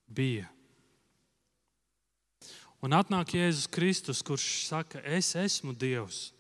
[0.07, 0.51] bija.
[2.85, 6.31] Un atnāk Jēzus Kristus, kurš saka, es esmu Dievs.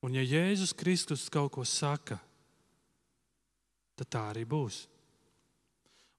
[0.00, 2.16] Un ja Jēzus Kristus kaut ko saka,
[4.00, 4.86] tad tā arī būs.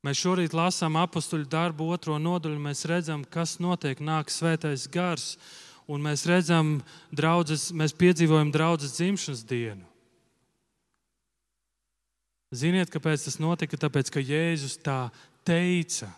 [0.05, 2.57] Mēs šorīt lasām apakstuļu darbu, otro nodaļu.
[2.61, 3.99] Mēs redzam, kas notiek.
[4.01, 5.35] Nāk svētais gars,
[5.85, 6.79] un mēs redzam,
[7.13, 9.85] draudzes, mēs piedzīvojam draudzes dzimšanas dienu.
[12.51, 13.77] Ziniet, kāpēc tas notika?
[13.79, 15.05] Tāpēc, ka Jēzus tā
[15.47, 16.09] teica.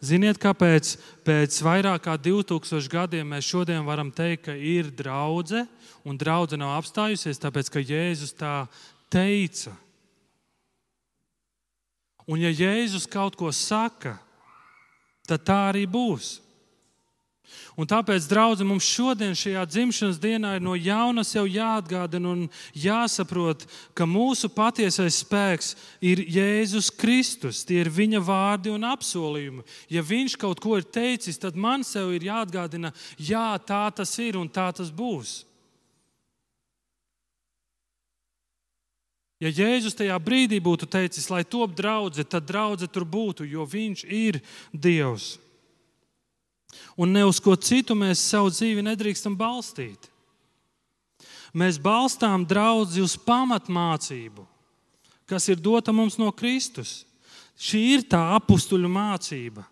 [0.00, 0.94] Ziniet, kāpēc
[1.26, 5.66] pēc vairāk kā 2000 gadiem mēs šodien varam teikt, ka ir draudzene,
[6.08, 8.54] un draudzene nav apstājusies, tāpēc, ka Jēzus tā
[9.12, 9.74] teica.
[12.30, 14.14] Un ja Jēzus kaut ko saka,
[15.28, 16.38] tad tā arī būs.
[17.80, 23.66] Un tāpēc, draugi, mums šodien, šajā dzimšanas dienā, ir no jauna sev jāatgādina un jāsaprot,
[23.96, 27.64] ka mūsu patiesais spēks ir Jēzus Kristus.
[27.64, 29.64] Tie ir viņa vārdi un apsolījumi.
[29.92, 34.40] Ja viņš kaut ko ir teicis, tad man sev ir jāatgādina, jā, tā tas ir
[34.40, 35.40] un tā tas būs.
[39.40, 44.04] Ja Jēzus tajā brīdī būtu teicis, lai top draudzene, tad draudzene tur būtu, jo viņš
[44.04, 45.38] ir Dievs.
[47.00, 50.10] Un ne uz ko citu mēs savu dzīvi nedrīkstam balstīt.
[51.56, 54.44] Mēs balstām draugu uz pamatmācību,
[55.26, 57.04] kas ir dota mums no Kristus.
[57.60, 59.66] Šī ir tā apstuļu mācība.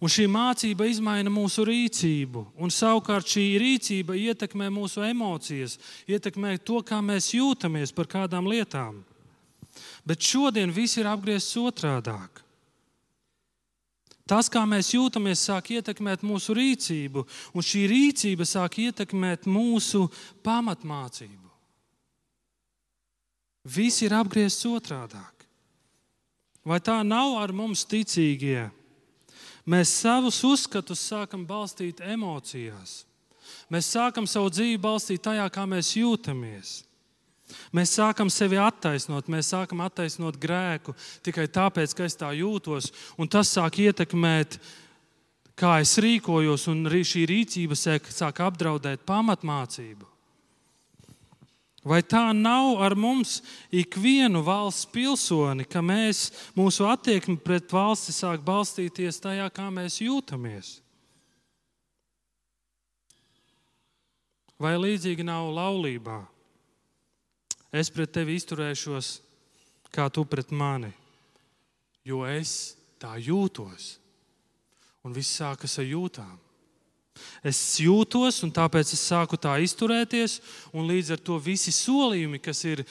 [0.00, 5.76] Un šī mācība izmaina mūsu rīcību, un savukārt šī rīcība ietekmē mūsu emocijas,
[6.08, 9.02] ietekmē to, kā mēs jūtamies par kādām lietām.
[10.08, 12.40] Bet šodien viss ir apgriezts otrādāk.
[14.30, 20.04] Tas, kā mēs jūtamies, sāk ietekmēt mūsu rīcību, un šī rīcība sāk ietekmēt mūsu
[20.46, 21.48] pamatmācību.
[23.66, 25.46] Viss ir apgriezts otrādāk.
[26.62, 28.68] Vai tā nav ar mums ticīgie?
[29.66, 33.02] Mēs savus uzskatus sākam balstīt emocijās.
[33.70, 36.80] Mēs sākam savu dzīvi balstīt tajā, kā mēs jūtamies.
[37.76, 40.94] Mēs sākam sevi attaisnot, mēs sākam attaisnot grēku
[41.26, 44.58] tikai tāpēc, ka es tā jūtos, un tas sāk ietekmēt,
[45.58, 50.10] kā es rīkojos, un šī rīcība sāk apdraudēt pamatmācību.
[51.80, 53.38] Vai tā nav ar mums
[53.72, 60.74] ikvienu valsts pilsoni, ka mēs, mūsu attieksme pret valsti sāk balstīties tajā, kā mēs jūtamies?
[64.60, 66.20] Vai līdzīgi nav laulībā?
[67.70, 69.20] Es pret tevi izturēšos,
[69.94, 70.90] kā tu pret mani,
[72.06, 73.96] jo es tā jūtos.
[75.06, 76.34] Un viss sākas ar jūtām.
[77.44, 80.38] Es jūtos, un tāpēc es sāku tā izturēties,
[80.76, 82.84] un līdz ar to visi solījumi, kas ir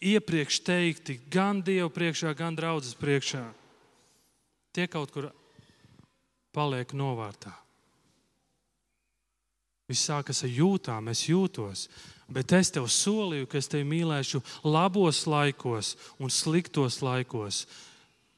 [0.00, 3.44] iepriekš teikti gan Dieva priekšā, gan draudzes priekšā,
[4.72, 5.28] tie kaut kur
[6.56, 7.52] paliek novārtā.
[9.90, 11.88] Viss sākas ar jūtām, es jūtos,
[12.30, 17.64] bet es tev solīju, ka es tevi mīlēšu labos laikos un sliktos laikos,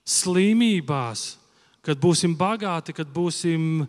[0.08, 1.36] slimībās,
[1.84, 3.86] kad būsim bagāti, kad būsim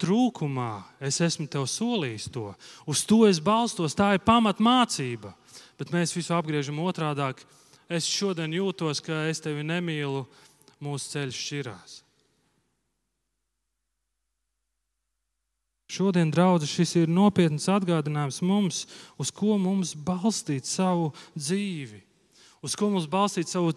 [0.00, 2.50] trūkumā es esmu tev solījis to.
[2.90, 5.32] Uz to es balstos, tā ir pamatmācība.
[5.78, 7.46] Bet mēs visu apgriežam otrādi.
[7.90, 10.24] Es šodien jūtos, ka es tevi nemīlu,
[10.82, 12.03] mūsu ceļš šķirās.
[15.90, 18.84] Šodien, draugi, šis ir nopietns atgādinājums mums,
[19.20, 22.00] uz ko mums balstīt savu dzīvi,
[22.64, 23.74] uz ko mums balstīt savu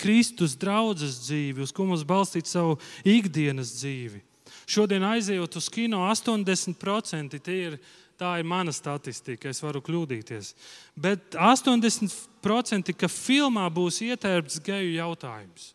[0.00, 4.22] Kristus draudzes dzīvi, uz ko mums balstīt savu ikdienas dzīvi.
[4.70, 7.76] Šodien aizejot uz kino, 80% ir,
[8.20, 10.54] tā ir mana statistika, es varu kļūdīties.
[10.96, 15.72] Bet 80% ka filmā būs ietērpts geju jautājums.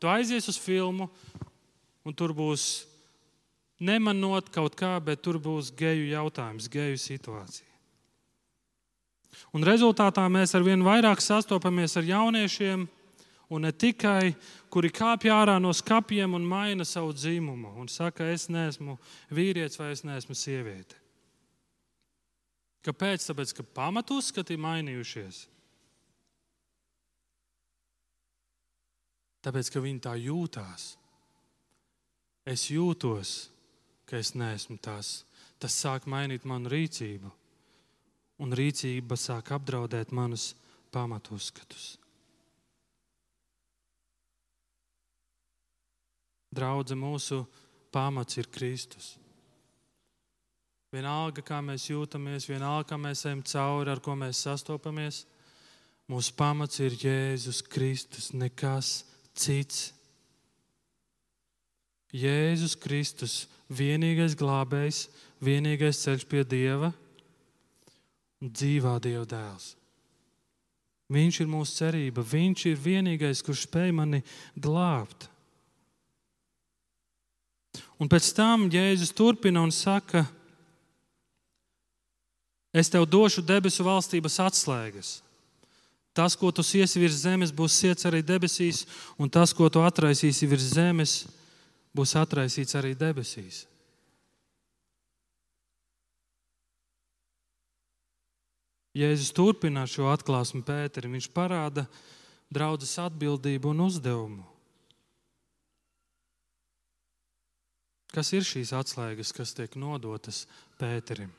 [0.00, 1.10] Tu aizies uz filmu,
[2.02, 2.89] un tur būs
[3.80, 7.68] nemanot kaut kā, bet tur būs geju jautājums, geju situācija.
[9.56, 12.86] Un rezultātā mēs ar vien vairāk sastopamies ar jauniešiem,
[13.50, 14.34] un ne tikai,
[14.70, 18.98] kuri kāpj ārā no skapiem un maina savu dzimumu un saka, es neesmu
[19.34, 20.98] vīrietis vai es neesmu sieviete.
[22.86, 23.26] Kāpēc?
[23.26, 25.42] Tāpēc, ka pamatu uzskati ir mainījušies.
[29.44, 30.94] Tāpēc, ka viņi tā jūtās.
[32.48, 33.50] Es jūtos,
[34.10, 35.20] ka es neesmu tas.
[35.60, 37.30] Tas sāk mainīt manu rīcību,
[38.42, 40.54] un rīcība sāk apdraudēt manus
[40.90, 41.94] pamatu uzskatus.
[46.50, 47.44] Draudze mūsu
[47.94, 49.12] pamats ir Kristus.
[50.90, 55.22] Vienalga, kā mēs jūtamies, vienalga, kā mēs ejam cauri, ar ko mēs sastopamies,
[56.10, 59.04] mūsu pamats ir Jēzus Kristus, nekas
[59.38, 59.92] cits.
[62.10, 65.04] Jēzus Kristus, vienīgais glābējs,
[65.42, 66.90] vienīgais ceļš pie Dieva
[68.40, 69.74] un dzīvā Dieva dēls.
[71.10, 74.22] Viņš ir mūsu cerība, Viņš ir vienīgais, kurš spēj mani
[74.58, 75.28] glābt.
[78.00, 80.24] Un pēc tam Jēzus turpina un saka,
[82.74, 85.18] es tev došu debesu valstības atslēgas.
[86.14, 88.82] Tas, ko tu siesi virs zemes, būs siets arī debesīs,
[89.14, 91.39] un tas, ko tu atraisīsi virs zemes, būs
[92.18, 93.64] atraisīts arī debesīs.
[98.96, 101.14] Jēzus turpina šo atklāsmu Pēterim.
[101.14, 101.86] Viņš parāda
[102.50, 104.46] draudzes atbildību un uzdevumu.
[108.10, 110.42] Kas ir šīs atslēgas, kas tiek nodotas
[110.80, 111.30] Pēterim?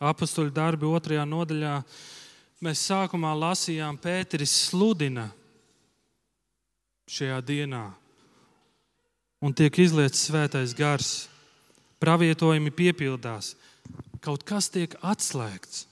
[0.00, 1.74] Apostoliņu darbi otrajā nodaļā
[2.64, 5.26] mēs sākumā lasījām, Pēteris sludina
[7.10, 7.82] šajā dienā,
[9.40, 11.28] un tiek izlietas svētais gars,
[12.00, 13.54] pravietojumi piepildās,
[14.24, 15.86] kaut kas tiek atslēgts.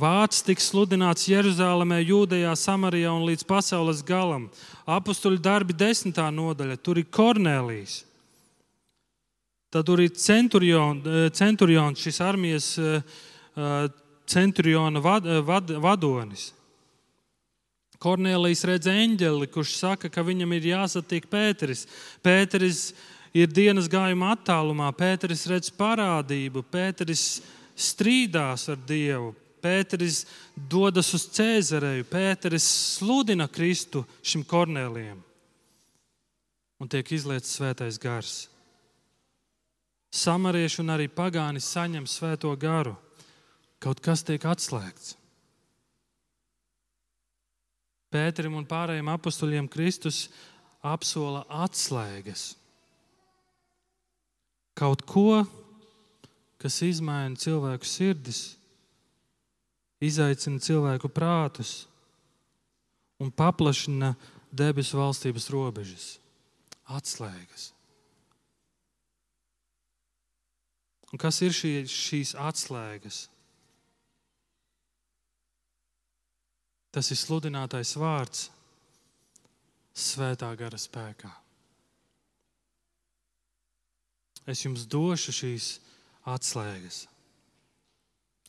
[0.00, 4.46] Vārds tiks sludināts Jeruzalemē, Jūdejā, Samarijā un līdz pasaules galam.
[4.86, 8.04] Apustuļu darbi desmitā nodaļa, tur ir Kornelijs.
[9.70, 12.70] Tad tur ir centurions, centurion, šis armijas
[14.30, 16.52] centuriona vad, vad, vadonis.
[18.00, 21.84] Kornelijs redz eņģeli, kurš saka, ka viņam ir jāsatiek Pēteris.
[22.24, 22.82] Pēteris
[23.36, 27.24] ir dienas gājuma attālumā, Pēteris redz parādību, Pēteris
[27.76, 29.34] strīdās ar Dievu.
[29.60, 30.22] Pēteris
[30.56, 32.64] dodas uz Cēzareju, Pēteris
[32.96, 35.20] sludina Kristu šim Kornelijam
[36.80, 38.48] un tiek izlietas svētais gars.
[40.10, 42.96] Samarieši un arī pagāni saņem svēto garu.
[43.80, 45.14] Kaut kas tiek atslēgts.
[48.10, 50.24] Pēterim un pārējiem apstuļiem Kristus
[50.82, 52.54] apsola atslēgas.
[54.74, 55.42] Kaut ko,
[56.60, 58.40] kas izmaina cilvēku sirdis
[60.00, 61.84] izaicina cilvēku prātus
[63.20, 64.14] un paplašina
[64.50, 66.06] debesu valstības robežas,
[66.88, 67.70] atslēgas.
[71.10, 73.26] Un kas ir šī, šīs atslēgas?
[76.90, 78.48] Tas ir sludinātais vārds
[79.94, 81.30] svētā gara spēkā.
[84.50, 85.68] Es jums došu šīs
[86.26, 87.04] atslēgas.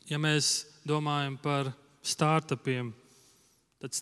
[0.10, 1.70] Ja mēs domājam par
[2.02, 2.89] startupiem,
[3.82, 3.94] tad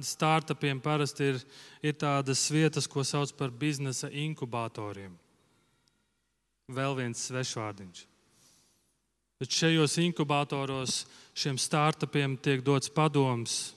[0.00, 1.42] startupiem parasti ir,
[1.84, 5.12] ir tādas vietas, ko sauc par biznesa inkubatoriem.
[6.72, 8.06] Vēl viens svešvārdiņš.
[9.42, 11.04] Bet šajos inkubatoros
[11.34, 13.74] šiem startupiem tiek dots padoms,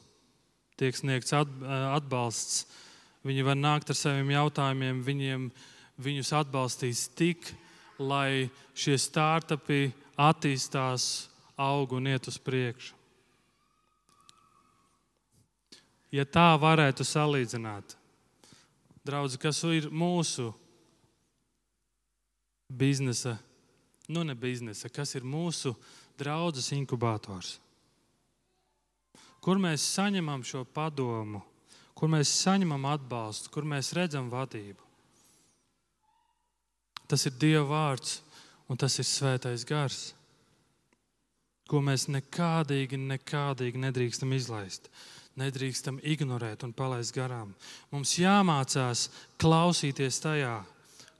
[0.77, 2.67] tiek sniegts atbalsts.
[3.25, 5.47] Viņi var nākt ar saviem jautājumiem, viņiem,
[5.99, 7.49] viņus atbalstīs tik,
[7.97, 8.47] lai
[8.77, 11.27] šie startupi attīstās
[11.57, 12.93] aug un iet uz priekšu.
[16.13, 17.97] Ja tā varētu salīdzināt,
[19.03, 20.53] draugi, kas ir mūsu
[22.71, 23.35] biznesa,
[24.07, 25.75] nu ne biznesa, kas ir mūsu
[26.19, 27.57] draudzes inkubators,
[29.43, 31.43] kur mēs saņemam šo padomu,
[31.97, 34.83] kur mēs saņemam atbalstu, kur mēs redzam vadību.
[37.07, 38.21] Tas ir Dieva vārds
[38.67, 40.11] un tas ir Svētais Gars
[41.67, 44.89] ko mēs nekādīgi, nekādīgi nedrīkstam izlaist.
[45.37, 47.51] Nedrīkstam ignorēt un palaist garām.
[47.91, 49.07] Mums jāmācās
[49.41, 50.55] klausīties tajā,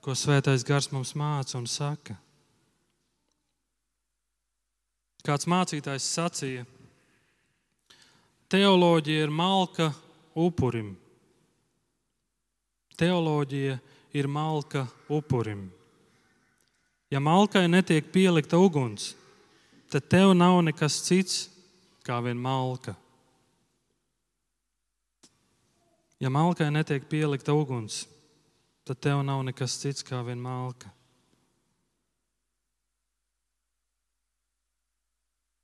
[0.02, 2.16] ko Svētais Gars mums māca un saka.
[5.28, 6.62] Kāds mācītājs sacīja,
[8.48, 9.90] teoloģija ir malka
[10.32, 10.94] upurim.
[12.96, 13.74] Teoloģija
[14.16, 15.66] ir malka upurim.
[17.12, 19.10] Ja malkai netiek pielikta uguns,
[19.92, 21.46] tad tev nav nekas cits
[22.08, 22.96] kā vien malka.
[26.24, 28.06] Ja malkai netiek pielikta uguns,
[28.88, 30.88] tad tev nav nekas cits kā vien malka.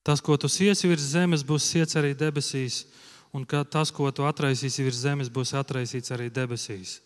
[0.05, 2.85] Tas, ko tu siesi virs zemes, būs siets arī debesīs,
[3.33, 6.99] un tas, ko tu atraisīsi virs zemes, būs atraisīts arī debesīs.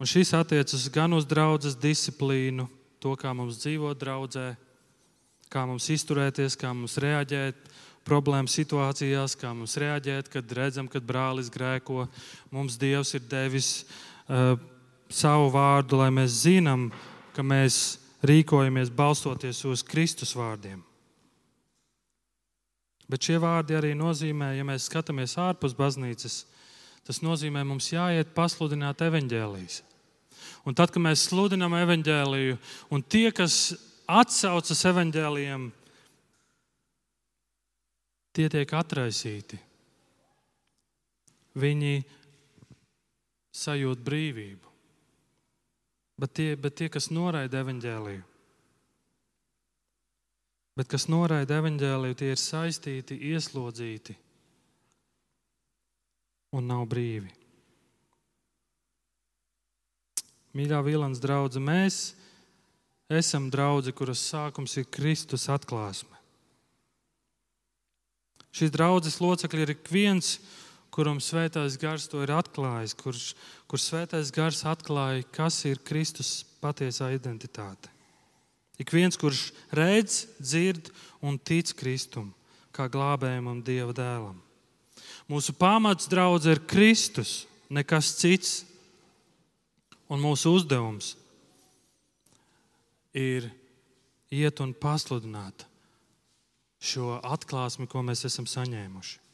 [0.00, 2.66] Un šis attiecas gan uz draudzes disciplīnu,
[3.00, 4.54] to, kā mums dzīvot draudzē,
[5.52, 7.68] kā mums izturēties, kā mums reaģēt
[8.06, 12.06] problēmu situācijās, kā mums reaģēt, kad redzam, ka brālis grēko.
[12.54, 14.54] Mums Dievs ir devis uh,
[15.12, 16.88] savu vārdu, lai mēs zinām,
[17.34, 20.82] ka mēs rīkojamies balstoties uz Kristus vārdiem.
[23.06, 26.40] Bet šie vārdi arī nozīmē, ja mēs skatāmies ārpus baznīcas,
[27.06, 29.82] tas nozīmē, mums jāiet pasludināt evaņģēlijas.
[30.66, 32.58] Un tad, kad mēs sludinām evaņģēliju,
[32.90, 33.76] un tie, kas
[34.10, 35.70] atsaucas evaņģēliem,
[38.34, 39.60] tie tiek atraisīti.
[41.56, 42.02] Viņi
[43.56, 44.65] sajūt brīvību.
[46.16, 48.22] Bet tie, bet tie kas noraida evaņģēliju,
[50.76, 54.16] bet kas noraida evaņģēliju, tie ir saistīti, ieslodzīti
[56.56, 57.32] un nav brīvi.
[60.56, 61.96] Mīļā Vīlāns draudzene, mēs
[63.12, 66.16] esam draugi, kuras sākums ir Kristus atklāsme.
[68.56, 70.38] Šīs draudzes locekļi ir ik viens,
[70.96, 73.26] kuram svētais gars to ir atklājis, kurš,
[73.68, 77.92] kur svētais gars atklāja, kas ir Kristus patiesā identitāte.
[78.80, 80.88] Ik viens, kurš redz, dzird
[81.24, 82.32] un tic Kristum,
[82.72, 84.40] kā glābējam un Dieva dēlam.
[85.28, 88.56] Mūsu pamats draudzē ir Kristus, nekas cits.
[90.06, 91.16] Un mūsu uzdevums
[93.10, 93.48] ir
[94.30, 95.64] iet un pasludināt
[96.78, 99.25] šo atklāsmi, ko mēs esam saņēmuši.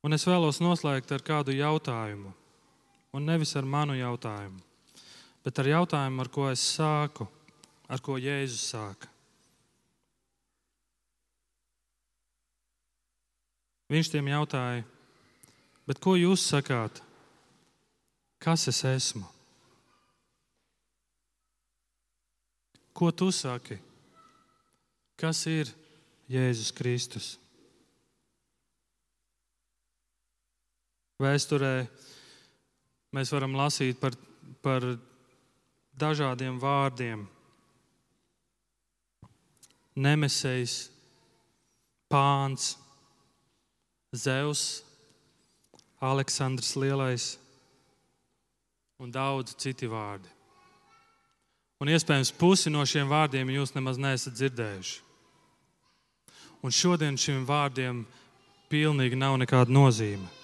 [0.00, 2.32] Un es vēlos noslēgt ar kādu jautājumu.
[3.12, 4.60] Un nevis ar manu jautājumu,
[5.42, 7.26] bet ar jautājumu, ar ko es sāku,
[7.90, 9.10] ar ko Jēzus sāka.
[13.90, 14.84] Viņš tiem jautāja,
[15.98, 17.02] ko jūs sakāt?
[18.38, 19.26] Kas es esmu?
[22.94, 23.80] Ko tu saki?
[25.18, 25.74] Kas ir
[26.30, 27.32] Jēzus Kristus?
[31.20, 31.74] Vēsturē
[33.12, 34.14] mēs varam lasīt par,
[34.64, 34.86] par
[36.00, 37.26] dažādiem vārdiem.
[40.00, 40.78] Nemesējs,
[42.10, 42.72] Pāns,
[44.16, 44.82] Zeus,
[46.00, 47.36] Aleksandrs Lielais
[48.98, 50.26] un daudz citi vārdi.
[51.80, 54.98] Un iespējams, pusi no šiem vārdiem jūs nemaz neesat dzirdējuši.
[56.64, 58.02] Un šodien šiem vārdiem
[58.72, 60.39] pilnīgi nav nekāda nozīme.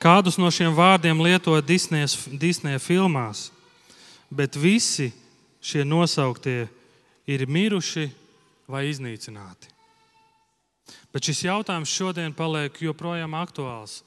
[0.00, 3.50] Kādus no šiem vārdiem lietoja Disneja filmās,
[4.32, 5.10] bet visi
[5.60, 6.70] šie nosauktie
[7.28, 8.06] ir miruši
[8.70, 9.68] vai iznīcināti.
[11.12, 14.00] Bet šis jautājums šodien paliek joprojām aktuāls,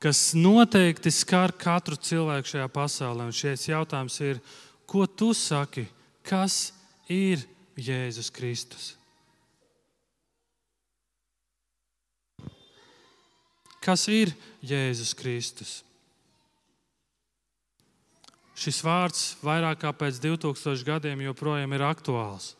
[0.00, 3.28] kas noteikti skar katru cilvēku šajā pasaulē.
[3.28, 4.40] Un šis jautājums ir,
[4.88, 5.84] ko tu saki,
[6.24, 6.72] kas
[7.12, 7.44] ir
[7.76, 8.95] Jēzus Kristus?
[13.86, 14.32] Kas ir
[14.66, 15.72] Jēzus Kristus?
[18.56, 22.54] Šis vārds vairāk kā pēc 2000 gadiem joprojām ir aktuāls.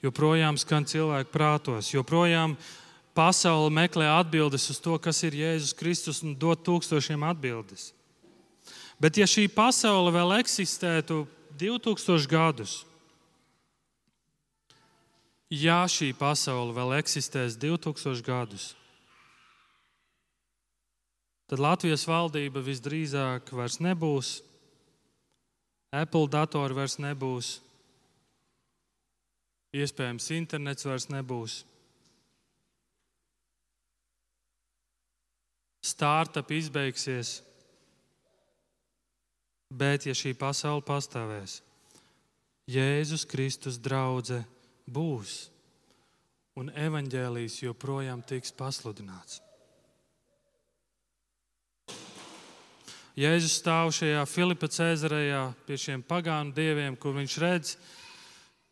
[0.00, 2.54] Joprojām skan cilvēku prātos, joprojām
[3.18, 7.90] pasaule meklē atbildes uz to, kas ir Jēzus Kristus, un dod tūkstošiem atbildes.
[9.02, 11.24] Bet, ja šī pasaule vēl eksistētu
[11.58, 12.80] 2000 gadus,
[15.50, 18.72] ja šī pasaule vēl eksistēs 2000 gadus,
[21.48, 24.38] tad Latvijas valdība visdrīzāk vairs nebūs,
[25.96, 27.54] Apple datori vairs nebūs,
[29.72, 31.62] iespējams, internets vairs nebūs.
[35.88, 37.38] Startup izbeigsies,
[39.72, 41.62] bet, ja šī pasaule pastāvēs,
[42.68, 44.42] Jēzus Kristus draudzē
[44.84, 45.46] būs,
[46.60, 49.40] un evaņģēlijas joprojām tiks pasludināts.
[53.18, 57.72] Jēzus stāv šajā Filipa Cēzarejā pie šiem pagānu dieviem, kur viņš redz,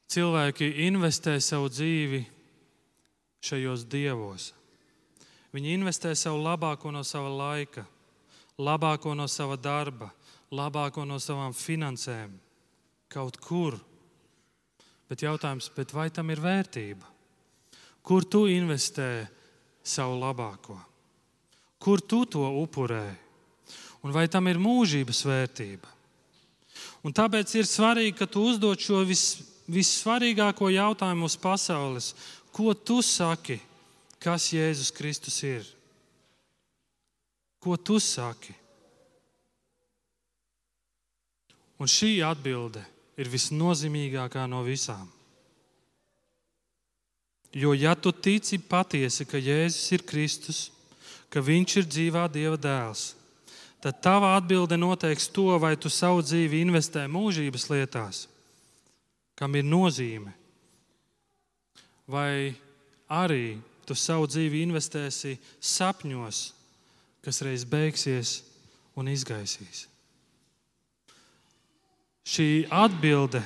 [0.06, 2.20] cilvēki investē savu dzīvi
[3.42, 4.52] šajos dievos.
[5.50, 7.82] Viņi investē savu labāko no sava laika,
[8.62, 10.12] labāko no sava darba,
[10.54, 12.38] labāko no savām finansēm,
[13.10, 13.80] kaut kur.
[15.10, 17.14] Bet jautājums, bet vai tam ir vērtība?
[18.06, 19.26] Kur tu investē
[19.82, 20.78] savu labāko?
[21.82, 23.25] Kur tu to upurē?
[24.06, 25.90] Un vai tam ir mūžības vērtība.
[27.02, 32.12] Un tāpēc ir svarīgi, ka tu uzdod šo vis, vissvarīgāko jautājumu uz pasaules.
[32.54, 33.58] Ko tu saki,
[34.22, 35.66] kas Jēzus Kristus ir?
[37.58, 38.54] Ko tu saki?
[41.82, 42.84] Un šī atbilde
[43.18, 45.10] ir visnozīmīgākā no visām.
[47.56, 50.64] Jo, ja tu tici patiesi, ka Jēzus ir Kristus,
[51.32, 53.15] ka Viņš ir dzīvā Dieva dēls,
[53.86, 58.24] tad tava atbilde noteiks to, vai tu savu dzīvi investē mūžības lietās,
[59.38, 60.32] kam ir nozīme,
[62.10, 62.50] vai
[63.06, 66.42] arī tu savu dzīvi investēsi sapņos,
[67.22, 68.40] kas reiz beigsies
[68.98, 69.86] un izgaisīs.
[72.26, 73.44] Šī atbilde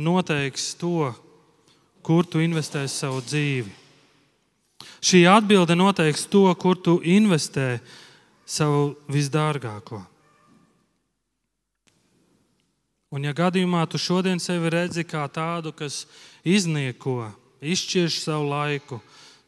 [0.00, 1.12] noteiks to,
[2.00, 3.76] kur tu investēsi savu dzīvi.
[5.04, 8.07] Šī atbilde noteiks to, kur tu investēsi
[8.48, 10.00] savu visdārgāko.
[13.12, 16.02] Un, ja gadījumā tu šodien sevi redzi kā tādu, kas
[16.44, 17.30] iznieko,
[17.64, 18.98] izšķirš savu laiku,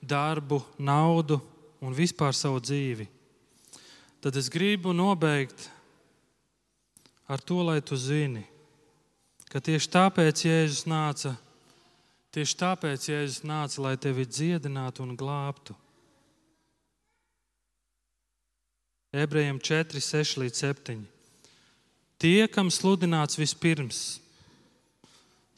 [0.01, 1.41] darbu, naudu
[1.85, 3.05] un vispār savu dzīvi,
[4.25, 5.69] tad es gribu nobeigt
[7.29, 8.47] ar to, lai tu zini,
[9.53, 11.35] ka tieši tāpēc Jēzus nāca,
[12.33, 15.77] tieši tāpēc Jēzus nāca, lai tevi dziedinātu un glābtu.
[19.11, 21.01] Ebrejiem 4, 6 līdz 7.
[22.21, 24.21] Tie, kam sludināts vispirms,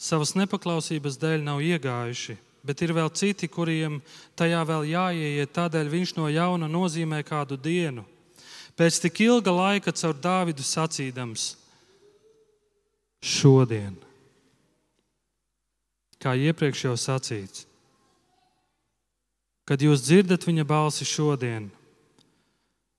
[0.01, 3.99] savas nepaklausības dēļ nav iegājuši, bet ir vēl citi, kuriem
[4.41, 8.07] tajā vēl jāieiet, tādēļ viņš no jauna nozīmē kādu dienu.
[8.73, 11.51] Pēc tik ilga laika caur Dāvidu sacīdams:
[13.21, 13.99] šodien.
[16.17, 17.67] Kā iepriekš jau sacīts,
[19.69, 21.69] kad jūs dzirdat viņa balsi šodien,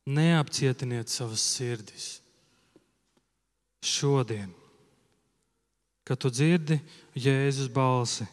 [0.05, 2.19] neapcietiniet savas sirdis.
[3.83, 4.51] Šodien,
[6.07, 6.77] kad tu dzirdi
[7.15, 8.27] Jēzus balsi,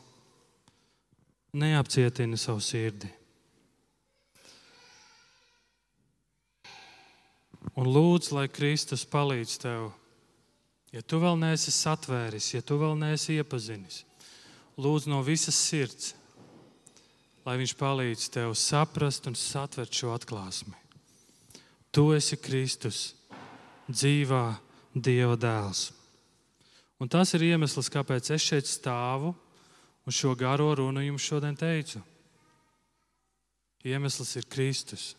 [1.53, 3.11] neapcietini savu sirdi.
[7.79, 9.91] Un lūdzu, lai Kristus palīdz tev.
[10.91, 14.03] Ja tu vēl neesi satvēris, ja tu vēl neesi iepazinis,
[14.75, 16.15] lūdzu no visas sirds,
[17.47, 20.80] lai Viņš palīdz tev saprast un satvert šo atklāsmi.
[21.91, 23.15] Tu esi Kristus,
[23.91, 24.45] dzīvā
[24.95, 25.91] Dieva dēls.
[27.01, 29.33] Un tas ir iemesls, kāpēc es šeit stāvu
[30.05, 32.03] un šo garo runu jums šodien teicu.
[33.87, 35.15] Iemesls ir Kristus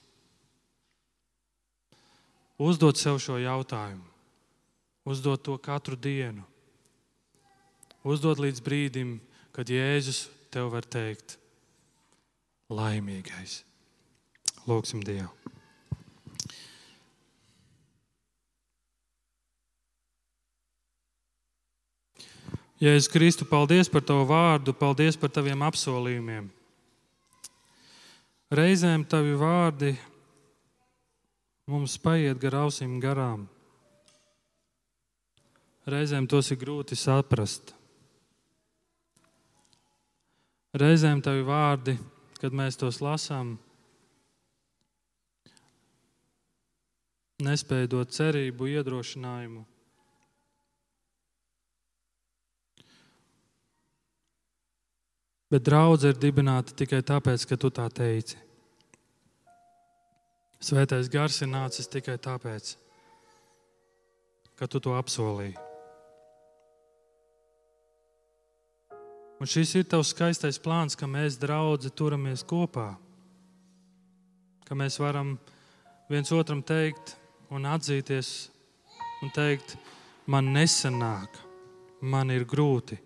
[2.62, 4.06] uzdot sev šo jautājumu,
[5.10, 6.46] uzdot to katru dienu,
[8.06, 9.18] uzdot līdz brīdim,
[9.56, 11.40] kad Jēzus tev var teikt,
[12.70, 13.64] laimīgais.
[14.70, 15.41] Lūksim Dievu!
[22.82, 26.48] Jēzus Kristu, paldies par tavu vārdu, paldies par taviem apsolījumiem.
[28.52, 29.92] Reizēm tavi vārdi
[31.70, 33.46] mums paiet gar ausīm garām.
[35.86, 37.76] Reizēm tos ir grūti saprast.
[40.74, 41.96] Reizēm tavi vārdi,
[42.42, 43.60] kad mēs tos lasām,
[47.46, 49.68] nespēja dot cerību, iedrošinājumu.
[55.52, 58.38] Bet draudzene ir dibināta tikai tāpēc, ka tu tā teici.
[60.62, 62.76] Svētais gars ir nācis tikai tāpēc,
[64.56, 65.58] ka tu to apsolīji.
[69.42, 72.92] Un šis ir tavs skaistais plāns, ka mēs, draugi, turamies kopā.
[74.68, 75.34] Ka mēs varam
[76.08, 77.16] viens otram teikt
[77.50, 78.30] un atzīties
[79.26, 79.76] un teikt,
[80.30, 81.42] man nesanāk,
[82.02, 83.02] man ir grūti.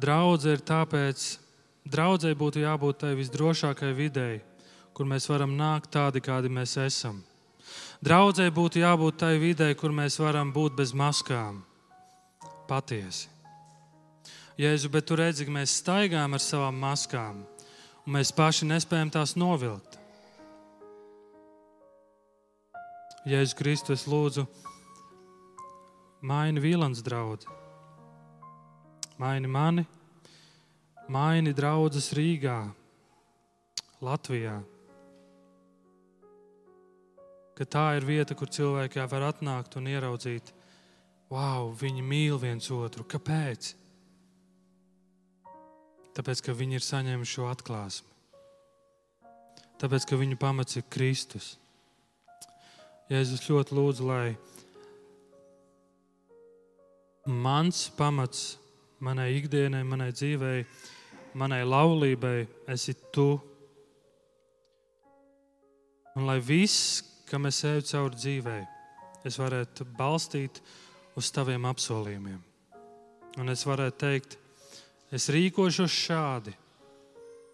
[0.00, 1.22] Draudzē ir tāpēc,
[1.84, 4.38] draudzē būtu jābūt tai visdrošākajai videi,
[4.96, 7.18] kur mēs varam nākt tādi, kādi mēs esam.
[8.00, 11.60] Draudzē būtu jābūt tai vidē, kur mēs varam būt bez maskām.
[12.70, 13.28] Patiesi.
[14.60, 17.44] Jēzu, bet tu redzi, ka mēs staigājam ar savām maskām,
[18.06, 19.98] un mēs paši nespējam tās novilkt.
[23.28, 24.46] Jēzus Kristus, lūdzu,
[26.24, 27.59] maini Vīlans draugu,
[29.20, 29.86] maini mani,
[31.12, 32.58] maini draugus Rīgā,
[34.00, 34.58] Latvijā
[37.60, 40.48] ka tā ir vieta, kur cilvēki var atnākt un ieraudzīt,
[41.28, 43.04] wow, viņi mīl viens otru.
[43.04, 43.74] Kāpēc?
[46.16, 48.08] Tāpēc, ka viņi ir saņēmuši šo atklāsmi.
[49.80, 51.50] Tāpēc, ka viņu pamats ir Kristus.
[53.12, 54.32] Jēzus ļoti lūdzu, lai
[57.28, 58.54] mans pamats
[59.00, 60.64] manai ikdienai, manai dzīvei,
[61.40, 63.32] manai laulībai esi tu.
[66.18, 68.58] Un lai viss, kam es eju cauri dzīvē,
[69.24, 70.60] es varētu balstīt
[71.16, 72.40] uz taviem apsolījumiem.
[73.38, 74.36] Un es varētu teikt,
[75.14, 76.54] es rīkošos šādi,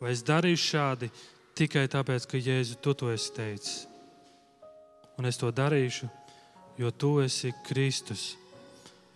[0.00, 1.10] vai es darīšu šādi
[1.56, 3.84] tikai tāpēc, ka Jēzu tu to esi teicis.
[5.16, 6.08] Un es to darīšu,
[6.80, 8.34] jo tu esi Kristus,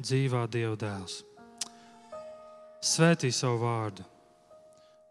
[0.01, 1.30] dzīvā Dieva dēls.
[2.81, 4.05] Svētī savu vārdu.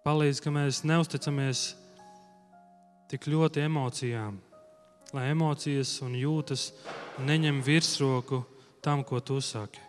[0.01, 1.59] Palīdz, ka mēs neusticamies
[3.11, 4.39] tik ļoti emocijām,
[5.13, 6.71] lai emocijas un jūtas
[7.21, 8.39] neņem virsroku
[8.81, 9.83] tam, ko tu saki.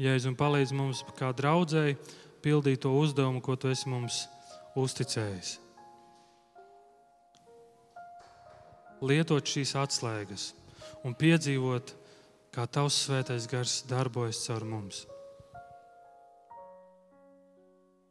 [0.00, 1.98] Jēzus un palīdz mums kā draudzēji
[2.40, 4.22] pildīt to uzdevumu, ko tu esi mums
[4.72, 5.58] uzticējis.
[9.04, 10.48] Lietot šīs atslēgas
[11.04, 11.92] un piedzīvot,
[12.56, 15.04] kā tavs svētais gars darbojas caur mums.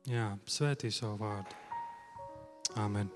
[0.05, 1.63] Jā, svētī savu vārdu.
[2.77, 3.09] Amen.